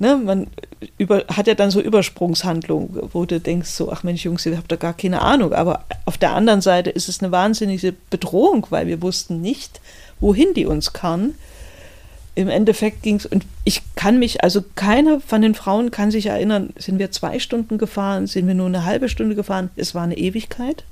[0.00, 0.48] ne, man
[0.98, 4.72] über, hat ja dann so Übersprungshandlungen, wo du denkst so, ach Mensch, Jungs, ihr habt
[4.72, 5.52] da gar keine Ahnung.
[5.52, 9.80] Aber auf der anderen Seite ist es eine wahnsinnige Bedrohung, weil wir wussten nicht,
[10.18, 11.34] wohin die uns kann.
[12.34, 16.26] Im Endeffekt ging es, und ich kann mich, also keine von den Frauen kann sich
[16.26, 20.04] erinnern, sind wir zwei Stunden gefahren, sind wir nur eine halbe Stunde gefahren, es war
[20.04, 20.84] eine Ewigkeit.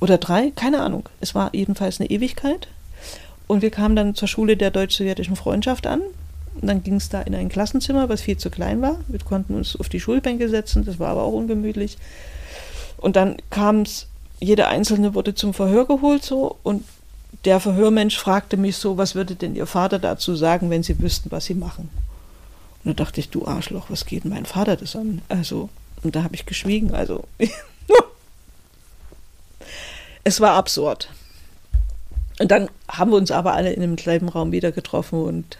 [0.00, 1.08] Oder drei, keine Ahnung.
[1.20, 2.68] Es war jedenfalls eine Ewigkeit.
[3.46, 6.00] Und wir kamen dann zur Schule der deutsch-sowjetischen Freundschaft an.
[6.60, 8.98] Und dann ging es da in ein Klassenzimmer, was viel zu klein war.
[9.08, 11.98] Wir konnten uns auf die Schulbänke setzen, das war aber auch ungemütlich.
[12.96, 14.06] Und dann kam es,
[14.40, 16.84] jeder Einzelne wurde zum Verhör geholt so und
[17.44, 21.30] der Verhörmensch fragte mich so, was würde denn Ihr Vater dazu sagen, wenn Sie wüssten,
[21.30, 21.90] was Sie machen?
[22.84, 25.22] Und da dachte ich, du Arschloch, was geht mein Vater das an?
[25.28, 25.68] Also,
[26.02, 27.24] und da habe ich geschwiegen, also.
[30.24, 31.10] es war absurd.
[32.40, 35.58] Und dann haben wir uns aber alle in dem selben Raum wieder getroffen und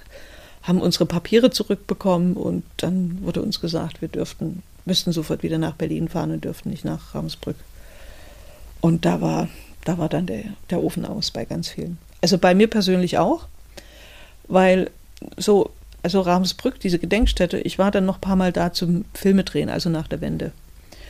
[0.64, 5.74] haben unsere Papiere zurückbekommen und dann wurde uns gesagt, wir dürften, müssten sofort wieder nach
[5.74, 7.56] Berlin fahren und dürften nicht nach Ramsbrück.
[8.80, 9.48] Und da war,
[9.84, 11.98] da war dann der, der Ofen aus bei ganz vielen.
[12.22, 13.46] Also bei mir persönlich auch,
[14.48, 14.90] weil
[15.36, 15.70] so,
[16.02, 19.90] also Ramsbrück, diese Gedenkstätte, ich war dann noch ein paar Mal da zum Filmedrehen, also
[19.90, 20.52] nach der Wende.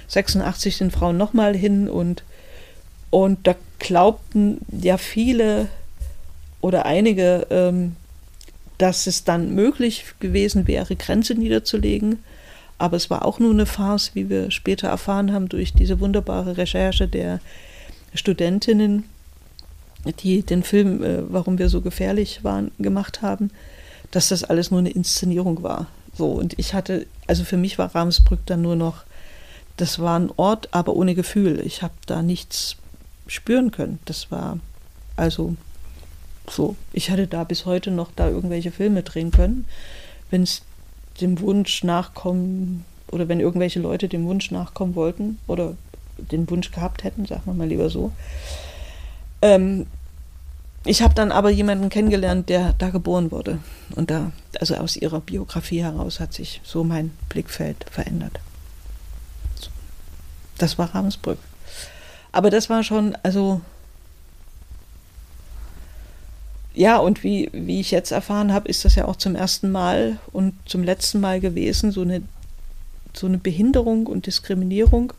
[0.08, 2.24] 86 sind Frauen nochmal hin und,
[3.10, 5.68] und da glaubten ja viele
[6.60, 7.94] oder einige, ähm,
[8.78, 12.18] dass es dann möglich gewesen wäre, Grenze niederzulegen.
[12.78, 16.56] Aber es war auch nur eine Farce, wie wir später erfahren haben, durch diese wunderbare
[16.56, 17.40] Recherche der
[18.14, 19.04] Studentinnen,
[20.20, 23.50] die den Film, äh, warum wir so gefährlich waren, gemacht haben,
[24.10, 25.86] dass das alles nur eine Inszenierung war.
[26.16, 29.04] So, und ich hatte, also für mich war Ramsbrück dann nur noch,
[29.76, 31.60] das war ein Ort, aber ohne Gefühl.
[31.64, 32.76] Ich habe da nichts
[33.26, 33.98] spüren können.
[34.04, 34.58] Das war
[35.16, 35.56] also
[36.48, 39.64] So, ich hätte da bis heute noch da irgendwelche Filme drehen können,
[40.30, 40.62] wenn es
[41.20, 45.74] dem Wunsch nachkommen oder wenn irgendwelche Leute dem Wunsch nachkommen wollten oder
[46.18, 48.12] den Wunsch gehabt hätten, sagen wir mal lieber so.
[49.42, 49.86] Ähm,
[50.84, 53.58] ich habe dann aber jemanden kennengelernt, der da geboren wurde.
[53.96, 58.38] Und da, also aus ihrer Biografie heraus hat sich so mein Blickfeld verändert.
[60.58, 61.38] Das war Ravensbrück.
[62.32, 63.60] Aber das war schon, also
[66.74, 70.18] ja, und wie, wie ich jetzt erfahren habe, ist das ja auch zum ersten Mal
[70.32, 72.22] und zum letzten Mal gewesen, so eine,
[73.12, 75.12] so eine Behinderung und Diskriminierung,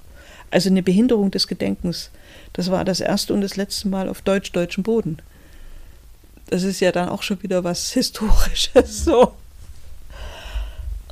[0.52, 2.10] also eine Behinderung des Gedenkens.
[2.52, 5.20] Das war das erste und das letzte Mal auf deutsch-deutschem Boden.
[6.48, 9.34] Das ist ja dann auch schon wieder was Historisches, so.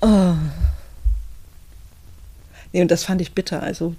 [0.02, 0.34] Oh.
[2.74, 3.64] Nee, und das fand ich bitter.
[3.64, 3.96] Also,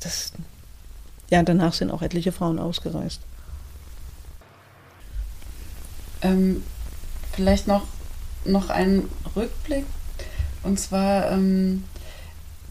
[0.00, 0.32] das,
[1.30, 3.20] ja, danach sind auch etliche Frauen ausgereist.
[6.22, 6.62] Ähm,
[7.32, 7.86] vielleicht noch,
[8.44, 9.84] noch ein Rückblick.
[10.62, 11.84] Und zwar, ähm,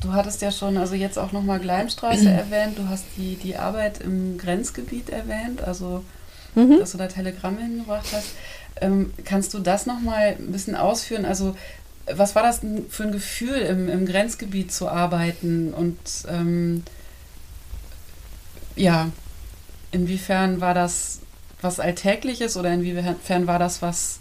[0.01, 4.01] du hattest ja schon, also jetzt auch nochmal Gleimstraße erwähnt, du hast die, die Arbeit
[4.01, 6.03] im Grenzgebiet erwähnt, also
[6.55, 6.79] mhm.
[6.79, 8.31] dass du da Telegramme hingebracht hast.
[8.81, 11.25] Ähm, kannst du das nochmal ein bisschen ausführen?
[11.25, 11.55] Also
[12.11, 15.73] was war das für ein Gefühl, im, im Grenzgebiet zu arbeiten?
[15.73, 16.83] Und ähm,
[18.75, 19.09] ja,
[19.91, 21.21] inwiefern war das
[21.65, 24.19] was Alltägliches oder inwiefern war das was,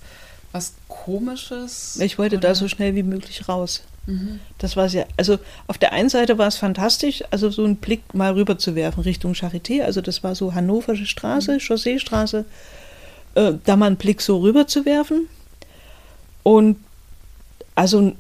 [0.53, 1.99] was Komisches?
[2.01, 2.49] Ich wollte oder?
[2.49, 3.83] da so schnell wie möglich raus.
[4.07, 4.41] Mhm.
[4.59, 8.15] Das war sehr, also auf der einen Seite war es fantastisch, also so einen Blick
[8.15, 11.61] mal rüber zu werfen Richtung Charité, also das war so Hannoversche Straße, mhm.
[11.61, 12.45] Chausseestraße,
[13.35, 15.29] äh, da mal einen Blick so rüber zu werfen
[16.43, 16.77] und
[17.75, 18.15] also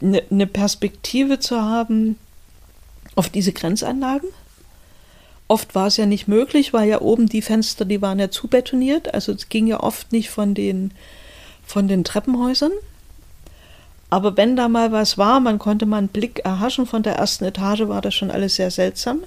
[0.00, 2.16] eine ne Perspektive zu haben
[3.14, 4.28] auf diese Grenzanlagen
[5.48, 9.14] Oft war es ja nicht möglich, weil ja oben die Fenster, die waren ja zubetoniert.
[9.14, 10.92] Also es ging ja oft nicht von den,
[11.64, 12.72] von den Treppenhäusern.
[14.10, 17.44] Aber wenn da mal was war, man konnte mal einen Blick erhaschen von der ersten
[17.44, 19.20] Etage, war das schon alles sehr seltsam.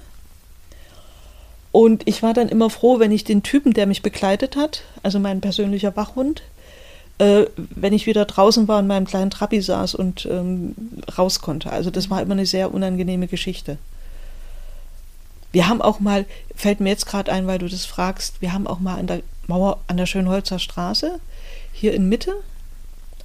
[1.72, 5.18] Und ich war dann immer froh, wenn ich den Typen, der mich begleitet hat, also
[5.18, 6.42] mein persönlicher Wachhund,
[7.18, 10.74] äh, wenn ich wieder draußen war und meinem kleinen Trabi saß und ähm,
[11.16, 11.70] raus konnte.
[11.70, 13.78] Also das war immer eine sehr unangenehme Geschichte.
[15.52, 18.66] Wir haben auch mal, fällt mir jetzt gerade ein, weil du das fragst, wir haben
[18.66, 21.20] auch mal an der Mauer, an der Schönholzer Straße,
[21.72, 22.32] hier in Mitte,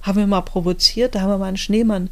[0.02, 2.10] haben wir mal provoziert, da haben wir mal einen Schneemann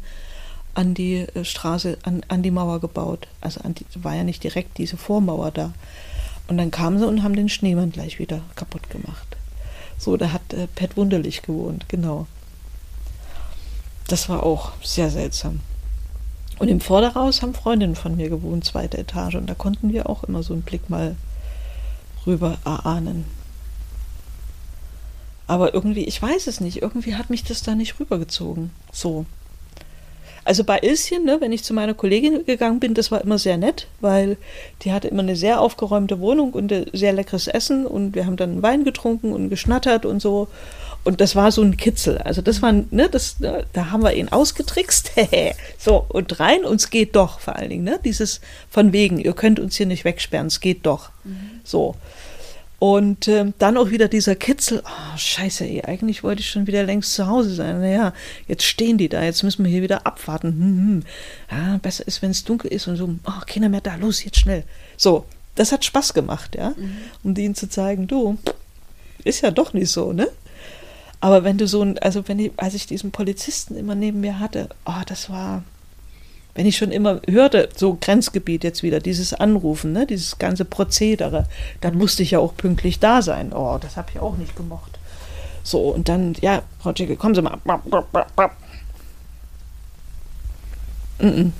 [0.73, 3.27] an die äh, Straße, an, an die Mauer gebaut.
[3.41, 5.73] Also die, war ja nicht direkt diese Vormauer da.
[6.47, 9.37] Und dann kamen sie und haben den Schneemann gleich wieder kaputt gemacht.
[9.97, 12.27] So, da hat äh, Pet Wunderlich gewohnt, genau.
[14.07, 15.59] Das war auch sehr seltsam.
[16.59, 19.35] Und im Vorderhaus haben Freundinnen von mir gewohnt, zweite Etage.
[19.35, 21.15] Und da konnten wir auch immer so einen Blick mal
[22.25, 23.25] rüber erahnen.
[25.47, 28.71] Aber irgendwie, ich weiß es nicht, irgendwie hat mich das da nicht rübergezogen.
[28.91, 29.25] So.
[30.43, 33.57] Also bei Ilschen, ne, wenn ich zu meiner Kollegin gegangen bin, das war immer sehr
[33.57, 34.37] nett, weil
[34.81, 38.61] die hatte immer eine sehr aufgeräumte Wohnung und sehr leckeres Essen und wir haben dann
[38.61, 40.47] Wein getrunken und geschnattert und so.
[41.07, 42.17] Und das war so ein Kitzel.
[42.17, 45.11] Also das war, ne, das, ne, da haben wir ihn ausgetrickst.
[45.77, 47.97] so, und rein, uns geht doch vor allen Dingen, ne?
[48.03, 51.11] Dieses von wegen, ihr könnt uns hier nicht wegsperren, es geht doch.
[51.23, 51.61] Mhm.
[51.63, 51.95] So.
[52.77, 56.83] Und ähm, dann auch wieder dieser Kitzel, oh, scheiße, ey, eigentlich wollte ich schon wieder
[56.83, 57.79] längst zu Hause sein.
[57.79, 58.11] Naja,
[58.49, 60.49] jetzt stehen die da, jetzt müssen wir hier wieder abwarten.
[60.49, 61.03] Hm, hm.
[61.49, 64.41] Ja, besser ist, wenn es dunkel ist und so, oh, keiner mehr da, los, jetzt
[64.41, 64.65] schnell.
[64.97, 65.23] So,
[65.55, 66.97] das hat Spaß gemacht, ja, mhm.
[67.23, 68.37] um denen zu zeigen, du,
[69.23, 70.27] ist ja doch nicht so, ne?
[71.19, 74.39] Aber wenn du so ein, also wenn ich, als ich diesen Polizisten immer neben mir
[74.39, 75.63] hatte, oh, das war,
[76.53, 81.47] wenn ich schon immer hörte, so Grenzgebiet jetzt wieder, dieses Anrufen, ne, dieses ganze Prozedere,
[81.81, 83.51] dann musste ich ja auch pünktlich da sein.
[83.53, 84.99] Oh, das habe ich auch nicht gemocht.
[85.63, 87.57] So, und dann, ja, Frau Jickel, kommen Sie mal.
[91.19, 91.51] Mm -mm.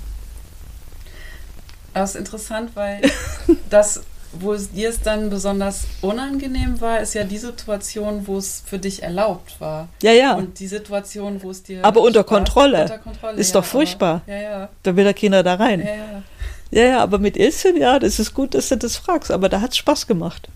[1.94, 3.02] Das ist interessant, weil
[3.70, 8.62] das wo es dir es dann besonders unangenehm war, ist ja die Situation, wo es
[8.64, 9.88] für dich erlaubt war.
[10.02, 10.34] Ja, ja.
[10.34, 11.84] Und die Situation, wo es dir.
[11.84, 12.82] Aber unter Kontrolle.
[12.82, 13.38] unter Kontrolle.
[13.38, 14.22] Ist ja, doch furchtbar.
[14.26, 14.68] Aber, ja, ja.
[14.82, 15.80] Da will da keiner da rein.
[15.80, 16.22] Ja, ja.
[16.70, 19.30] Ja, ja, aber mit Ilsen, ja, das ist gut, dass du das fragst.
[19.30, 20.48] Aber da hat es Spaß gemacht.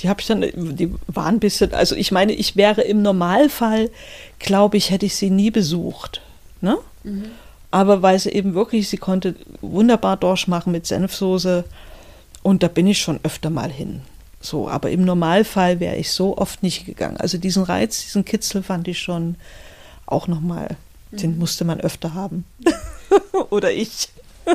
[0.00, 3.90] Die habe ich dann, die waren ein bisschen, also ich meine, ich wäre im Normalfall,
[4.38, 6.22] glaube ich, hätte ich sie nie besucht.
[6.60, 6.78] Ne?
[7.04, 7.26] Mhm.
[7.70, 11.64] Aber weil sie eben wirklich, sie konnte wunderbar durchmachen mit Senfsoße
[12.46, 14.02] und da bin ich schon öfter mal hin.
[14.40, 17.16] So, aber im Normalfall wäre ich so oft nicht gegangen.
[17.16, 19.34] Also diesen Reiz, diesen Kitzel fand ich schon
[20.06, 20.76] auch nochmal,
[21.10, 21.16] mhm.
[21.16, 22.44] den musste man öfter haben.
[23.50, 24.10] Oder ich.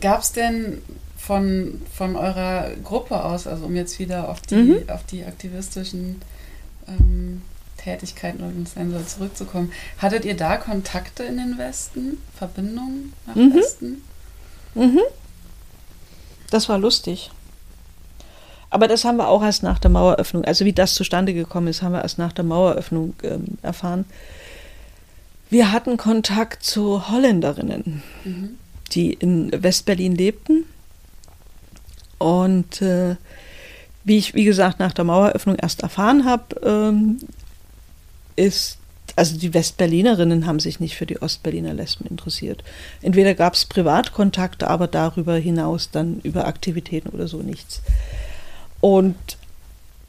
[0.00, 0.82] Gab es denn
[1.16, 4.90] von, von eurer Gruppe aus, also um jetzt wieder auf die, Mhm.
[4.90, 6.20] auf die aktivistischen
[6.88, 7.42] ähm,
[7.76, 13.54] Tätigkeiten und Sensor zurückzukommen, hattet ihr da Kontakte in den Westen, Verbindungen nach Mhm.
[13.54, 14.02] Westen?
[14.76, 15.00] Mhm.
[16.50, 17.30] Das war lustig.
[18.70, 21.82] Aber das haben wir auch erst nach der Maueröffnung, also wie das zustande gekommen ist,
[21.82, 24.04] haben wir erst nach der Maueröffnung ähm, erfahren.
[25.50, 28.58] Wir hatten Kontakt zu Holländerinnen, Mhm.
[28.92, 30.64] die in Westberlin lebten.
[32.18, 33.16] Und äh,
[34.04, 37.18] wie ich, wie gesagt, nach der Maueröffnung erst erfahren habe, ähm,
[38.36, 38.78] ist,
[39.16, 42.62] also die Westberlinerinnen haben sich nicht für die Ostberliner Lesben interessiert.
[43.00, 47.80] Entweder gab es Privatkontakte, aber darüber hinaus dann über Aktivitäten oder so nichts.
[48.80, 49.16] Und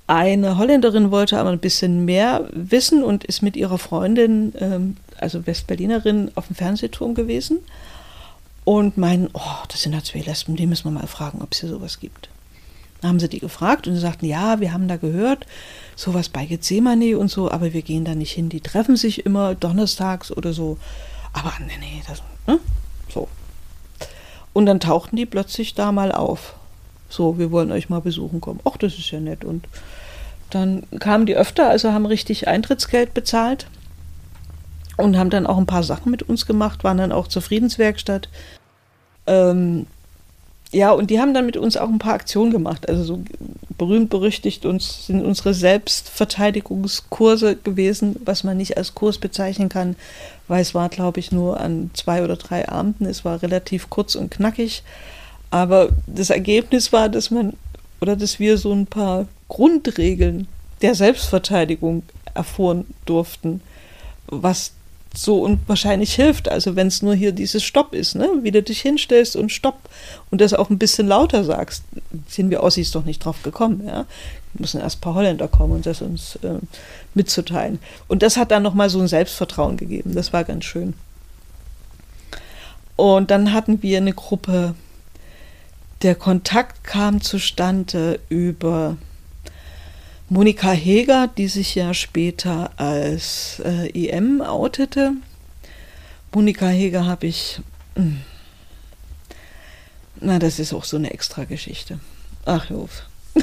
[0.07, 5.47] eine Holländerin wollte aber ein bisschen mehr wissen und ist mit ihrer Freundin, ähm, also
[5.47, 7.59] Westberlinerin, auf dem Fernsehturm gewesen
[8.63, 11.61] und meinen, oh, das sind ja zwei Lesben, die müssen wir mal fragen, ob es
[11.61, 12.29] hier sowas gibt.
[13.03, 15.45] Haben sie die gefragt und sie sagten, ja, wir haben da gehört,
[15.95, 18.49] sowas bei Gethsemane und so, aber wir gehen da nicht hin.
[18.49, 20.77] Die treffen sich immer donnerstags oder so.
[21.33, 22.59] Aber nee, nee, das, ne?
[23.13, 23.27] So.
[24.53, 26.55] Und dann tauchten die plötzlich da mal auf.
[27.09, 28.59] So, wir wollen euch mal besuchen kommen.
[28.65, 29.45] Ach, das ist ja nett.
[29.45, 29.67] Und
[30.49, 33.67] dann kamen die öfter, also haben richtig Eintrittsgeld bezahlt
[34.97, 38.29] und haben dann auch ein paar Sachen mit uns gemacht, waren dann auch zur Friedenswerkstatt.
[39.27, 39.85] Ähm,
[40.71, 42.89] ja, und die haben dann mit uns auch ein paar Aktionen gemacht.
[42.89, 43.23] Also so
[43.77, 49.95] berühmt berüchtigt uns sind unsere Selbstverteidigungskurse gewesen, was man nicht als Kurs bezeichnen kann,
[50.47, 53.05] weil es war, glaube ich, nur an zwei oder drei Abenden.
[53.05, 54.83] Es war relativ kurz und knackig.
[55.51, 57.53] Aber das Ergebnis war, dass man
[58.01, 60.47] oder dass wir so ein paar Grundregeln
[60.81, 62.03] der Selbstverteidigung
[62.33, 63.61] erfuhren durften,
[64.27, 64.73] was
[65.17, 66.49] so unwahrscheinlich hilft.
[66.49, 68.29] Also wenn es nur hier dieses Stopp ist, ne?
[68.41, 69.89] wie du dich hinstellst und Stopp
[70.31, 71.83] und das auch ein bisschen lauter sagst,
[72.27, 73.83] sind wir Ossis doch nicht drauf gekommen.
[73.85, 74.05] Ja?
[74.53, 76.59] Müssen erst ein paar Holländer kommen und das uns äh,
[77.13, 77.79] mitzuteilen.
[78.07, 80.13] Und das hat dann nochmal so ein Selbstvertrauen gegeben.
[80.15, 80.93] Das war ganz schön.
[82.95, 84.73] Und dann hatten wir eine Gruppe,
[86.01, 88.97] der Kontakt kam zustande über
[90.29, 95.13] Monika Heger, die sich ja später als äh, EM outete.
[96.33, 97.61] Monika Heger habe ich.
[97.95, 98.17] Mh,
[100.19, 101.99] na, das ist auch so eine extra Geschichte.
[102.45, 103.03] Ach, hör auf.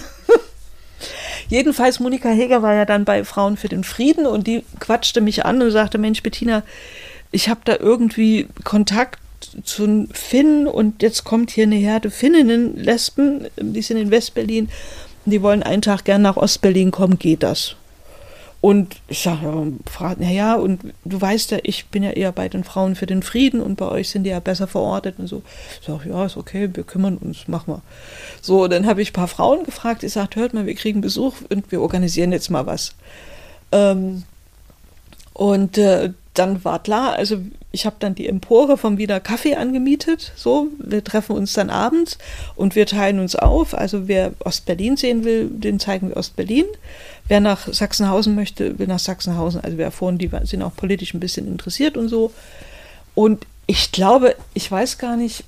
[1.48, 5.44] Jedenfalls, Monika Heger war ja dann bei Frauen für den Frieden und die quatschte mich
[5.44, 6.62] an und sagte: Mensch, Bettina,
[7.30, 9.20] ich habe da irgendwie Kontakt
[9.64, 14.68] zu Finnen und jetzt kommt hier eine Herde Finninnen, Lesben, die sind in Westberlin
[15.24, 17.76] die wollen einen Tag gern nach Ostberlin kommen, geht das?
[18.64, 22.64] Und ich sage, ja, naja, und du weißt ja, ich bin ja eher bei den
[22.64, 25.42] Frauen für den Frieden und bei euch sind die ja besser verortet und so.
[25.82, 27.82] Ich sage, ja, ist okay, wir kümmern uns, machen wir.
[28.40, 31.34] So, dann habe ich ein paar Frauen gefragt, ich sagte, hört mal, wir kriegen Besuch
[31.50, 32.94] und wir organisieren jetzt mal was.
[33.70, 34.22] Ähm,
[35.34, 37.36] und äh, dann war klar, also
[37.74, 40.32] ich habe dann die Empore vom Wiener Kaffee angemietet.
[40.36, 42.18] So, wir treffen uns dann abends
[42.54, 43.74] und wir teilen uns auf.
[43.74, 46.66] Also wer Ostberlin sehen will, den zeigen wir Ostberlin.
[47.26, 49.60] Wer nach Sachsenhausen möchte, will nach Sachsenhausen.
[49.60, 52.32] Also wir erfahren, die sind auch politisch ein bisschen interessiert und so.
[53.16, 55.42] Und ich glaube, ich weiß gar nicht,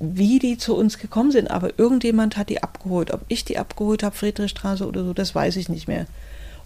[0.00, 3.10] wie die zu uns gekommen sind, aber irgendjemand hat die abgeholt.
[3.10, 6.06] Ob ich die abgeholt habe, Friedrichstraße oder so, das weiß ich nicht mehr.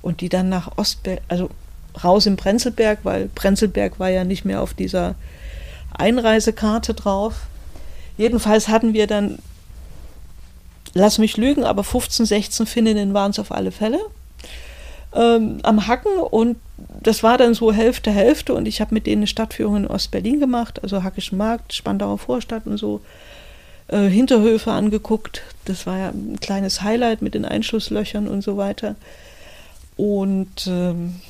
[0.02, 1.50] Und die dann nach Ostberlin, also
[2.02, 5.14] raus im Prenzlberg, weil Prenzlberg war ja nicht mehr auf dieser
[5.96, 7.34] Einreisekarte drauf.
[8.16, 9.38] Jedenfalls hatten wir dann,
[10.92, 14.00] lass mich lügen, aber 15, 16 Finninnen waren es auf alle Fälle
[15.14, 16.56] ähm, am Hacken und
[17.02, 20.40] das war dann so Hälfte, Hälfte und ich habe mit denen eine Stadtführung in Ostberlin
[20.40, 23.00] gemacht, also Hackischen Markt, Spandauer Vorstadt und so.
[23.88, 28.96] Äh, Hinterhöfe angeguckt, das war ja ein kleines Highlight mit den Einschusslöchern und so weiter.
[29.96, 31.20] Und ähm,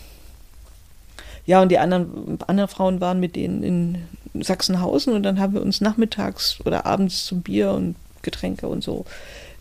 [1.46, 5.62] ja, und die anderen, anderen Frauen waren mit denen in Sachsenhausen und dann haben wir
[5.62, 9.04] uns nachmittags oder abends zum Bier und Getränke und so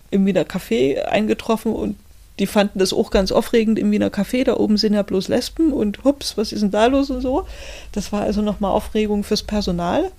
[0.09, 1.97] im Wiener Café eingetroffen und
[2.39, 4.43] die fanden das auch ganz aufregend im Wiener Café.
[4.43, 7.45] Da oben sind ja bloß Lesben und hups, was ist denn da los und so.
[7.91, 10.11] Das war also nochmal Aufregung fürs Personal.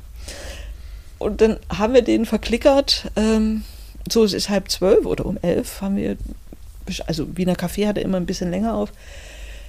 [1.19, 3.11] Und dann haben wir den verklickert.
[3.17, 3.65] Ähm,
[4.09, 6.17] so, es ist halb zwölf oder um elf haben wir,
[7.07, 8.93] also Wiener Café hatte immer ein bisschen länger auf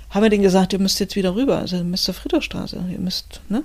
[0.09, 2.99] haben wir denen gesagt, ihr müsst jetzt wieder rüber, also ihr müsst zur Friedrichstraße, ihr
[2.99, 3.63] müsst, ne?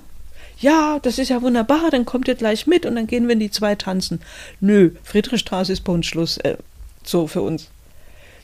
[0.59, 3.39] Ja, das ist ja wunderbar, dann kommt ihr gleich mit und dann gehen wir in
[3.39, 4.21] die zwei tanzen.
[4.59, 6.57] Nö, Friedrichstraße ist bei uns Schluss, äh,
[7.03, 7.69] so für uns.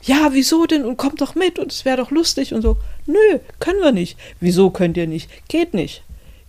[0.02, 0.84] Ja, wieso denn?
[0.84, 2.76] Und kommt doch mit und es wäre doch lustig und so.
[3.06, 4.16] Nö, können wir nicht.
[4.40, 5.28] Wieso könnt ihr nicht?
[5.48, 6.02] Geht nicht.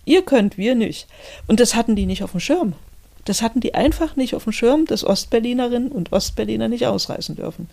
[0.04, 1.06] Ihr könnt, wir nicht.
[1.46, 2.74] Und das hatten die nicht auf dem Schirm.
[3.24, 7.68] Das hatten die einfach nicht auf dem Schirm, dass Ostberlinerinnen und Ostberliner nicht ausreisen dürfen.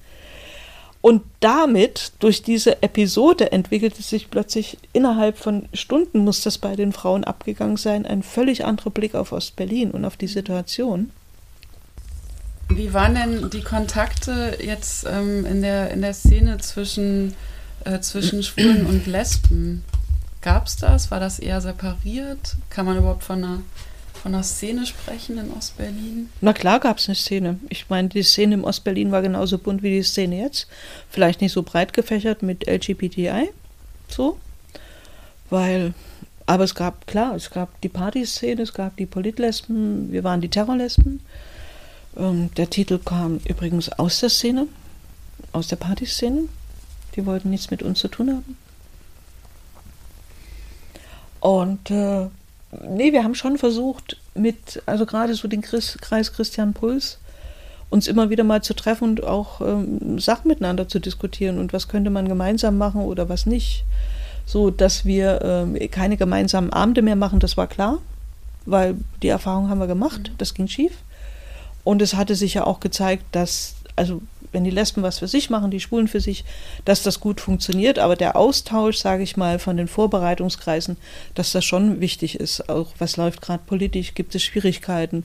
[1.01, 6.91] Und damit, durch diese Episode, entwickelte sich plötzlich innerhalb von Stunden, muss das bei den
[6.91, 11.11] Frauen abgegangen sein, ein völlig anderer Blick auf Ostberlin und auf die Situation.
[12.69, 17.33] Wie waren denn die Kontakte jetzt ähm, in, der, in der Szene zwischen,
[17.85, 19.83] äh, zwischen Schwulen und Lesben?
[20.41, 21.09] Gab es das?
[21.09, 22.55] War das eher separiert?
[22.69, 23.59] Kann man überhaupt von einer,
[24.17, 26.29] von einer Szene sprechen in Ostberlin?
[26.41, 27.59] Na klar gab es eine Szene.
[27.69, 30.67] Ich meine, die Szene im Ostberlin war genauso bunt wie die Szene jetzt.
[31.09, 33.49] Vielleicht nicht so breit gefächert mit LGBTI,
[34.09, 34.37] so.
[35.49, 35.93] Weil,
[36.45, 40.49] aber es gab, klar, es gab die Partyszene, es gab die Politlesben, wir waren die
[40.49, 41.21] Terrorlesben.
[42.17, 44.67] Ähm, der Titel kam übrigens aus der Szene,
[45.51, 46.43] aus der Partyszene.
[47.15, 48.57] Die wollten nichts mit uns zu tun haben.
[51.39, 52.27] Und äh,
[52.71, 57.17] nee, wir haben schon versucht, mit, also gerade so den Chris, Kreis Christian Puls,
[57.89, 61.87] uns immer wieder mal zu treffen und auch ähm, Sachen miteinander zu diskutieren und was
[61.87, 63.85] könnte man gemeinsam machen oder was nicht.
[64.45, 67.99] So, dass wir ähm, keine gemeinsamen Abende mehr machen, das war klar,
[68.65, 70.93] weil die Erfahrung haben wir gemacht, das ging schief.
[71.83, 74.21] Und es hatte sich ja auch gezeigt, dass, also
[74.51, 76.45] wenn die Lesben was für sich machen, die Schwulen für sich,
[76.85, 77.99] dass das gut funktioniert.
[77.99, 80.97] Aber der Austausch, sage ich mal, von den Vorbereitungskreisen,
[81.35, 82.69] dass das schon wichtig ist.
[82.69, 85.23] Auch was läuft gerade politisch, gibt es Schwierigkeiten.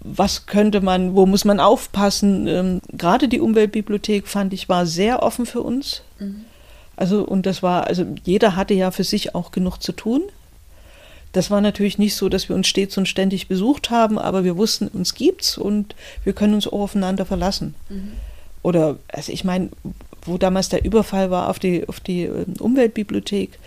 [0.00, 2.46] Was könnte man, wo muss man aufpassen?
[2.46, 6.02] Ähm, gerade die Umweltbibliothek fand ich war sehr offen für uns.
[6.18, 6.44] Mhm.
[6.96, 10.22] Also, und das war, also jeder hatte ja für sich auch genug zu tun.
[11.32, 14.56] Das war natürlich nicht so, dass wir uns stets und ständig besucht haben, aber wir
[14.56, 17.74] wussten, uns gibt's und wir können uns auch aufeinander verlassen.
[17.88, 18.12] Mhm.
[18.62, 19.70] Oder, also ich meine,
[20.24, 23.58] wo damals der Überfall war auf die, auf die ähm, Umweltbibliothek,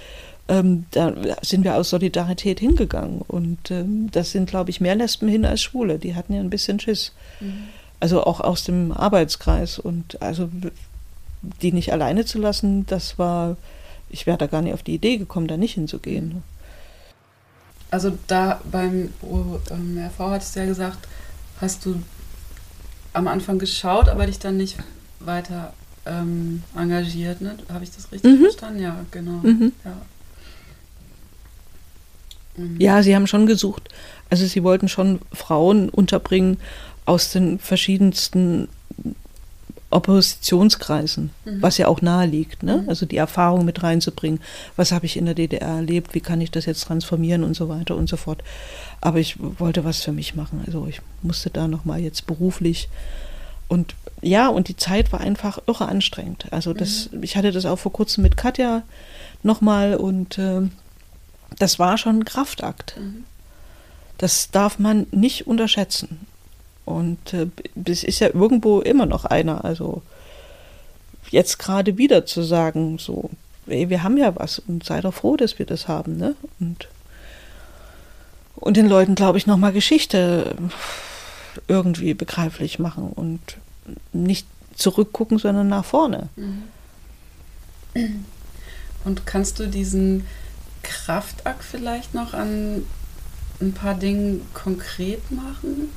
[0.48, 3.22] ähm, da sind wir aus Solidarität hingegangen.
[3.28, 5.98] Und ähm, das sind, glaube ich, mehr Lesben hin als Schwule.
[5.98, 7.14] Die hatten ja ein bisschen Schiss.
[7.40, 7.66] Mhm.
[8.00, 9.80] Also auch aus dem Arbeitskreis.
[9.80, 10.50] Und also
[11.62, 13.58] die nicht alleine zu lassen, das war,
[14.10, 16.44] ich wäre da gar nicht auf die Idee gekommen, da nicht hinzugehen.
[17.88, 17.92] Mhm.
[17.92, 21.08] Also da beim OMRV hattest du ja gesagt,
[21.62, 22.02] hast du
[23.14, 24.78] am Anfang geschaut, aber dich dann nicht
[25.20, 25.74] weiter
[26.06, 27.58] ähm, engagiert, ne?
[27.72, 28.44] Habe ich das richtig mhm.
[28.44, 28.82] verstanden?
[28.82, 29.40] Ja, genau.
[29.44, 29.72] Mhm.
[29.84, 30.02] Ja.
[32.58, 32.80] Mhm.
[32.80, 33.90] ja, sie haben schon gesucht.
[34.30, 36.58] Also sie wollten schon Frauen unterbringen
[37.06, 38.68] aus den verschiedensten
[39.96, 41.62] Oppositionskreisen, mhm.
[41.62, 42.82] was ja auch nahe liegt, ne?
[42.84, 42.90] Mhm.
[42.90, 44.42] also die Erfahrung mit reinzubringen.
[44.76, 46.14] Was habe ich in der DDR erlebt?
[46.14, 48.44] Wie kann ich das jetzt transformieren und so weiter und so fort.
[49.00, 50.64] Aber ich wollte was für mich machen.
[50.66, 52.90] Also ich musste da nochmal jetzt beruflich
[53.68, 56.48] und ja, und die Zeit war einfach irre anstrengend.
[56.52, 57.24] Also das, mhm.
[57.24, 58.84] ich hatte das auch vor kurzem mit Katja
[59.44, 60.62] nochmal und äh,
[61.58, 62.98] das war schon ein Kraftakt.
[63.00, 63.24] Mhm.
[64.18, 66.28] Das darf man nicht unterschätzen.
[66.86, 67.48] Und äh,
[67.86, 69.66] es ist ja irgendwo immer noch einer.
[69.66, 70.04] Also
[71.32, 73.30] jetzt gerade wieder zu sagen, so,
[73.68, 76.36] ey, wir haben ja was und sei doch froh, dass wir das haben, ne?
[76.60, 76.88] Und,
[78.56, 80.56] und den Leuten, glaube ich, nochmal Geschichte
[81.68, 83.58] irgendwie begreiflich machen und
[84.14, 86.30] nicht zurückgucken, sondern nach vorne.
[86.36, 86.64] Mhm.
[89.06, 90.26] Und kannst du diesen
[90.84, 92.84] Kraftakt vielleicht noch an
[93.62, 95.90] ein paar Dingen konkret machen?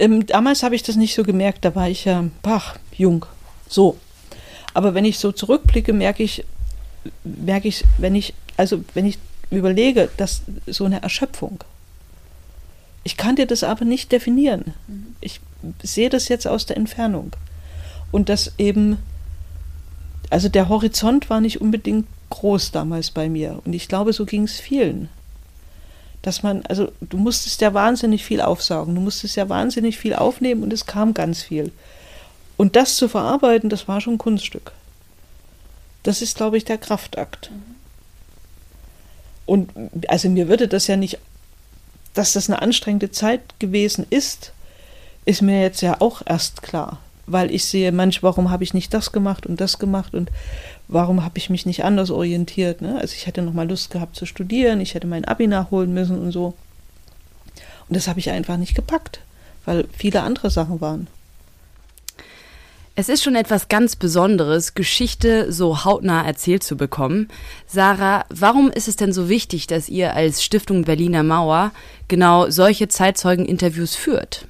[0.00, 3.26] Ähm, damals habe ich das nicht so gemerkt, da war ich ja, pach, jung,
[3.68, 3.98] so.
[4.72, 6.44] Aber wenn ich so zurückblicke, merke ich,
[7.22, 9.18] merke ich, wenn ich, also wenn ich
[9.50, 11.62] überlege, dass so eine Erschöpfung.
[13.04, 14.74] Ich kann dir das aber nicht definieren.
[14.88, 15.16] Mhm.
[15.20, 15.40] Ich
[15.82, 17.32] sehe das jetzt aus der Entfernung.
[18.10, 18.96] Und das eben,
[20.30, 23.60] also der Horizont war nicht unbedingt groß damals bei mir.
[23.66, 25.10] Und ich glaube, so ging es vielen
[26.22, 30.62] dass man, also du musstest ja wahnsinnig viel aufsaugen, du musstest ja wahnsinnig viel aufnehmen
[30.62, 31.72] und es kam ganz viel.
[32.56, 34.72] Und das zu verarbeiten, das war schon ein Kunststück.
[36.02, 37.50] Das ist, glaube ich, der Kraftakt.
[39.46, 39.70] Und
[40.08, 41.18] also mir würde das ja nicht,
[42.14, 44.52] dass das eine anstrengende Zeit gewesen ist,
[45.24, 46.98] ist mir jetzt ja auch erst klar.
[47.26, 50.30] Weil ich sehe, manch, warum habe ich nicht das gemacht und das gemacht und
[50.90, 52.82] warum habe ich mich nicht anders orientiert?
[52.82, 52.98] Ne?
[53.00, 56.18] Also ich hätte noch mal Lust gehabt zu studieren, ich hätte mein Abi nachholen müssen
[56.18, 56.54] und so.
[57.88, 59.20] Und das habe ich einfach nicht gepackt,
[59.64, 61.06] weil viele andere Sachen waren.
[62.96, 67.28] Es ist schon etwas ganz Besonderes, Geschichte so hautnah erzählt zu bekommen.
[67.66, 71.70] Sarah, warum ist es denn so wichtig, dass ihr als Stiftung Berliner Mauer
[72.08, 74.46] genau solche Zeitzeugeninterviews führt?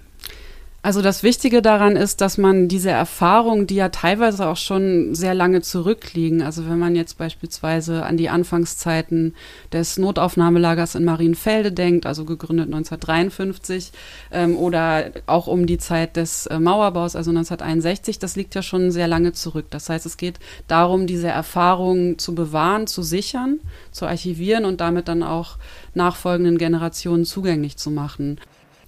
[0.83, 5.35] Also das Wichtige daran ist, dass man diese Erfahrungen, die ja teilweise auch schon sehr
[5.35, 9.35] lange zurückliegen, also wenn man jetzt beispielsweise an die Anfangszeiten
[9.74, 13.93] des Notaufnahmelagers in Marienfelde denkt, also gegründet 1953,
[14.33, 18.91] ähm, oder auch um die Zeit des äh, Mauerbaus, also 1961, das liegt ja schon
[18.91, 19.66] sehr lange zurück.
[19.68, 23.61] Das heißt, es geht darum, diese Erfahrungen zu bewahren, zu sichern,
[23.93, 25.59] zu archivieren und damit dann auch
[25.93, 28.39] nachfolgenden Generationen zugänglich zu machen.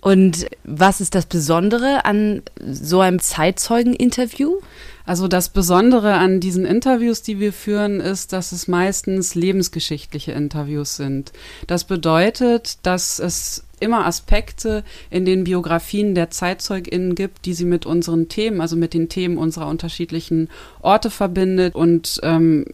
[0.03, 4.57] Und was ist das Besondere an so einem Zeitzeugeninterview?
[5.07, 10.96] Also das Besondere an diesen Interviews, die wir führen, ist, dass es meistens lebensgeschichtliche Interviews
[10.96, 11.32] sind.
[11.68, 17.86] Das bedeutet, dass es immer Aspekte in den Biografien der ZeitzeugInnen gibt, die sie mit
[17.86, 20.48] unseren Themen, also mit den Themen unserer unterschiedlichen
[20.80, 21.76] Orte verbindet.
[21.76, 22.64] Und ähm,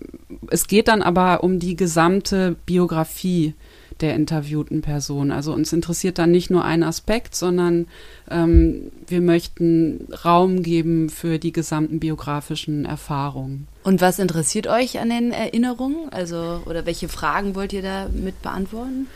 [0.51, 3.53] es geht dann aber um die gesamte Biografie
[4.01, 5.31] der interviewten Person.
[5.31, 7.87] Also uns interessiert dann nicht nur ein Aspekt, sondern
[8.31, 13.69] ähm, wir möchten Raum geben für die gesamten biografischen Erfahrungen.
[13.85, 16.11] Und was interessiert euch an den Erinnerungen?
[16.11, 19.07] Also, oder welche Fragen wollt ihr da mit beantworten?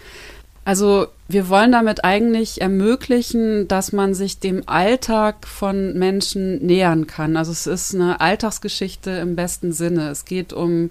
[0.65, 7.37] Also wir wollen damit eigentlich ermöglichen, dass man sich dem Alltag von Menschen nähern kann.
[7.37, 10.11] Also es ist eine Alltagsgeschichte im besten Sinne.
[10.11, 10.91] Es geht um,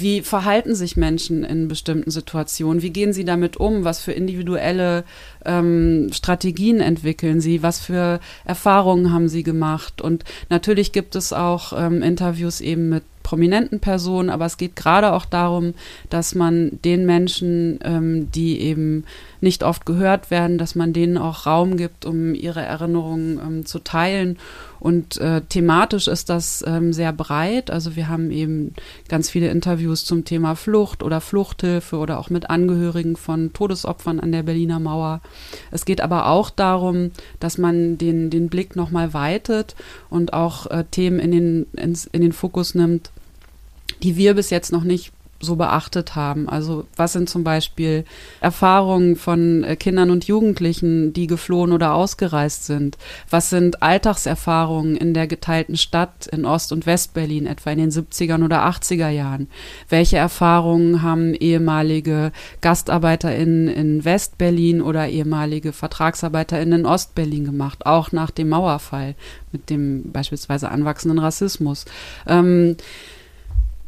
[0.00, 5.04] wie verhalten sich Menschen in bestimmten Situationen, wie gehen sie damit um, was für individuelle
[5.44, 10.00] ähm, Strategien entwickeln sie, was für Erfahrungen haben sie gemacht.
[10.00, 15.12] Und natürlich gibt es auch ähm, Interviews eben mit prominenten Personen, aber es geht gerade
[15.12, 15.74] auch darum,
[16.08, 19.04] dass man den Menschen, ähm, die eben
[19.40, 23.78] nicht oft gehört werden, dass man denen auch Raum gibt, um ihre Erinnerungen ähm, zu
[23.78, 24.38] teilen.
[24.80, 27.70] Und äh, thematisch ist das ähm, sehr breit.
[27.70, 28.74] Also wir haben eben
[29.08, 34.32] ganz viele Interviews zum Thema Flucht oder Fluchthilfe oder auch mit Angehörigen von Todesopfern an
[34.32, 35.20] der Berliner Mauer.
[35.70, 37.10] Es geht aber auch darum,
[37.40, 39.74] dass man den, den Blick nochmal weitet
[40.10, 43.10] und auch äh, Themen in den, ins, in den Fokus nimmt,
[44.02, 46.48] die wir bis jetzt noch nicht so beachtet haben.
[46.48, 48.04] Also was sind zum Beispiel
[48.40, 52.98] Erfahrungen von äh, Kindern und Jugendlichen, die geflohen oder ausgereist sind?
[53.30, 58.44] Was sind Alltagserfahrungen in der geteilten Stadt in Ost- und Westberlin, etwa in den 70er
[58.44, 59.48] oder 80er Jahren?
[59.88, 68.30] Welche Erfahrungen haben ehemalige GastarbeiterInnen in Westberlin oder ehemalige VertragsarbeiterInnen in Ostberlin gemacht, auch nach
[68.30, 69.14] dem Mauerfall
[69.52, 71.84] mit dem beispielsweise anwachsenden Rassismus?
[72.26, 72.76] Ähm,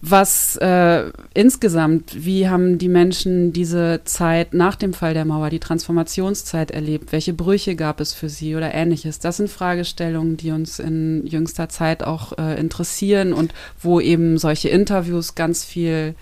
[0.02, 5.60] was äh, insgesamt, wie haben die Menschen diese Zeit nach dem Fall der Mauer, die
[5.60, 7.12] Transformationszeit erlebt?
[7.12, 9.18] Welche Brüche gab es für sie oder ähnliches?
[9.18, 14.70] Das sind Fragestellungen, die uns in jüngster Zeit auch äh, interessieren und wo eben solche
[14.70, 16.14] Interviews ganz viel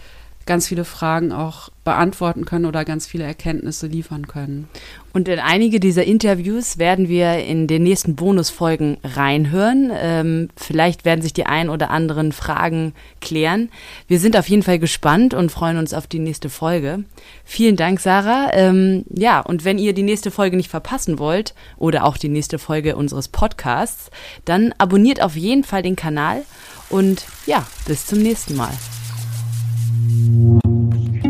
[0.48, 4.66] ganz viele Fragen auch beantworten können oder ganz viele Erkenntnisse liefern können.
[5.12, 9.92] Und in einige dieser Interviews werden wir in den nächsten Bonusfolgen reinhören.
[9.94, 13.68] Ähm, vielleicht werden sich die ein oder anderen Fragen klären.
[14.06, 17.04] Wir sind auf jeden Fall gespannt und freuen uns auf die nächste Folge.
[17.44, 18.48] Vielen Dank, Sarah.
[18.52, 22.58] Ähm, ja, und wenn ihr die nächste Folge nicht verpassen wollt oder auch die nächste
[22.58, 24.10] Folge unseres Podcasts,
[24.46, 26.42] dann abonniert auf jeden Fall den Kanal
[26.88, 28.72] und ja, bis zum nächsten Mal.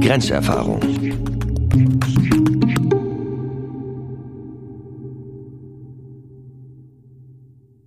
[0.00, 0.80] Grenzerfahrung.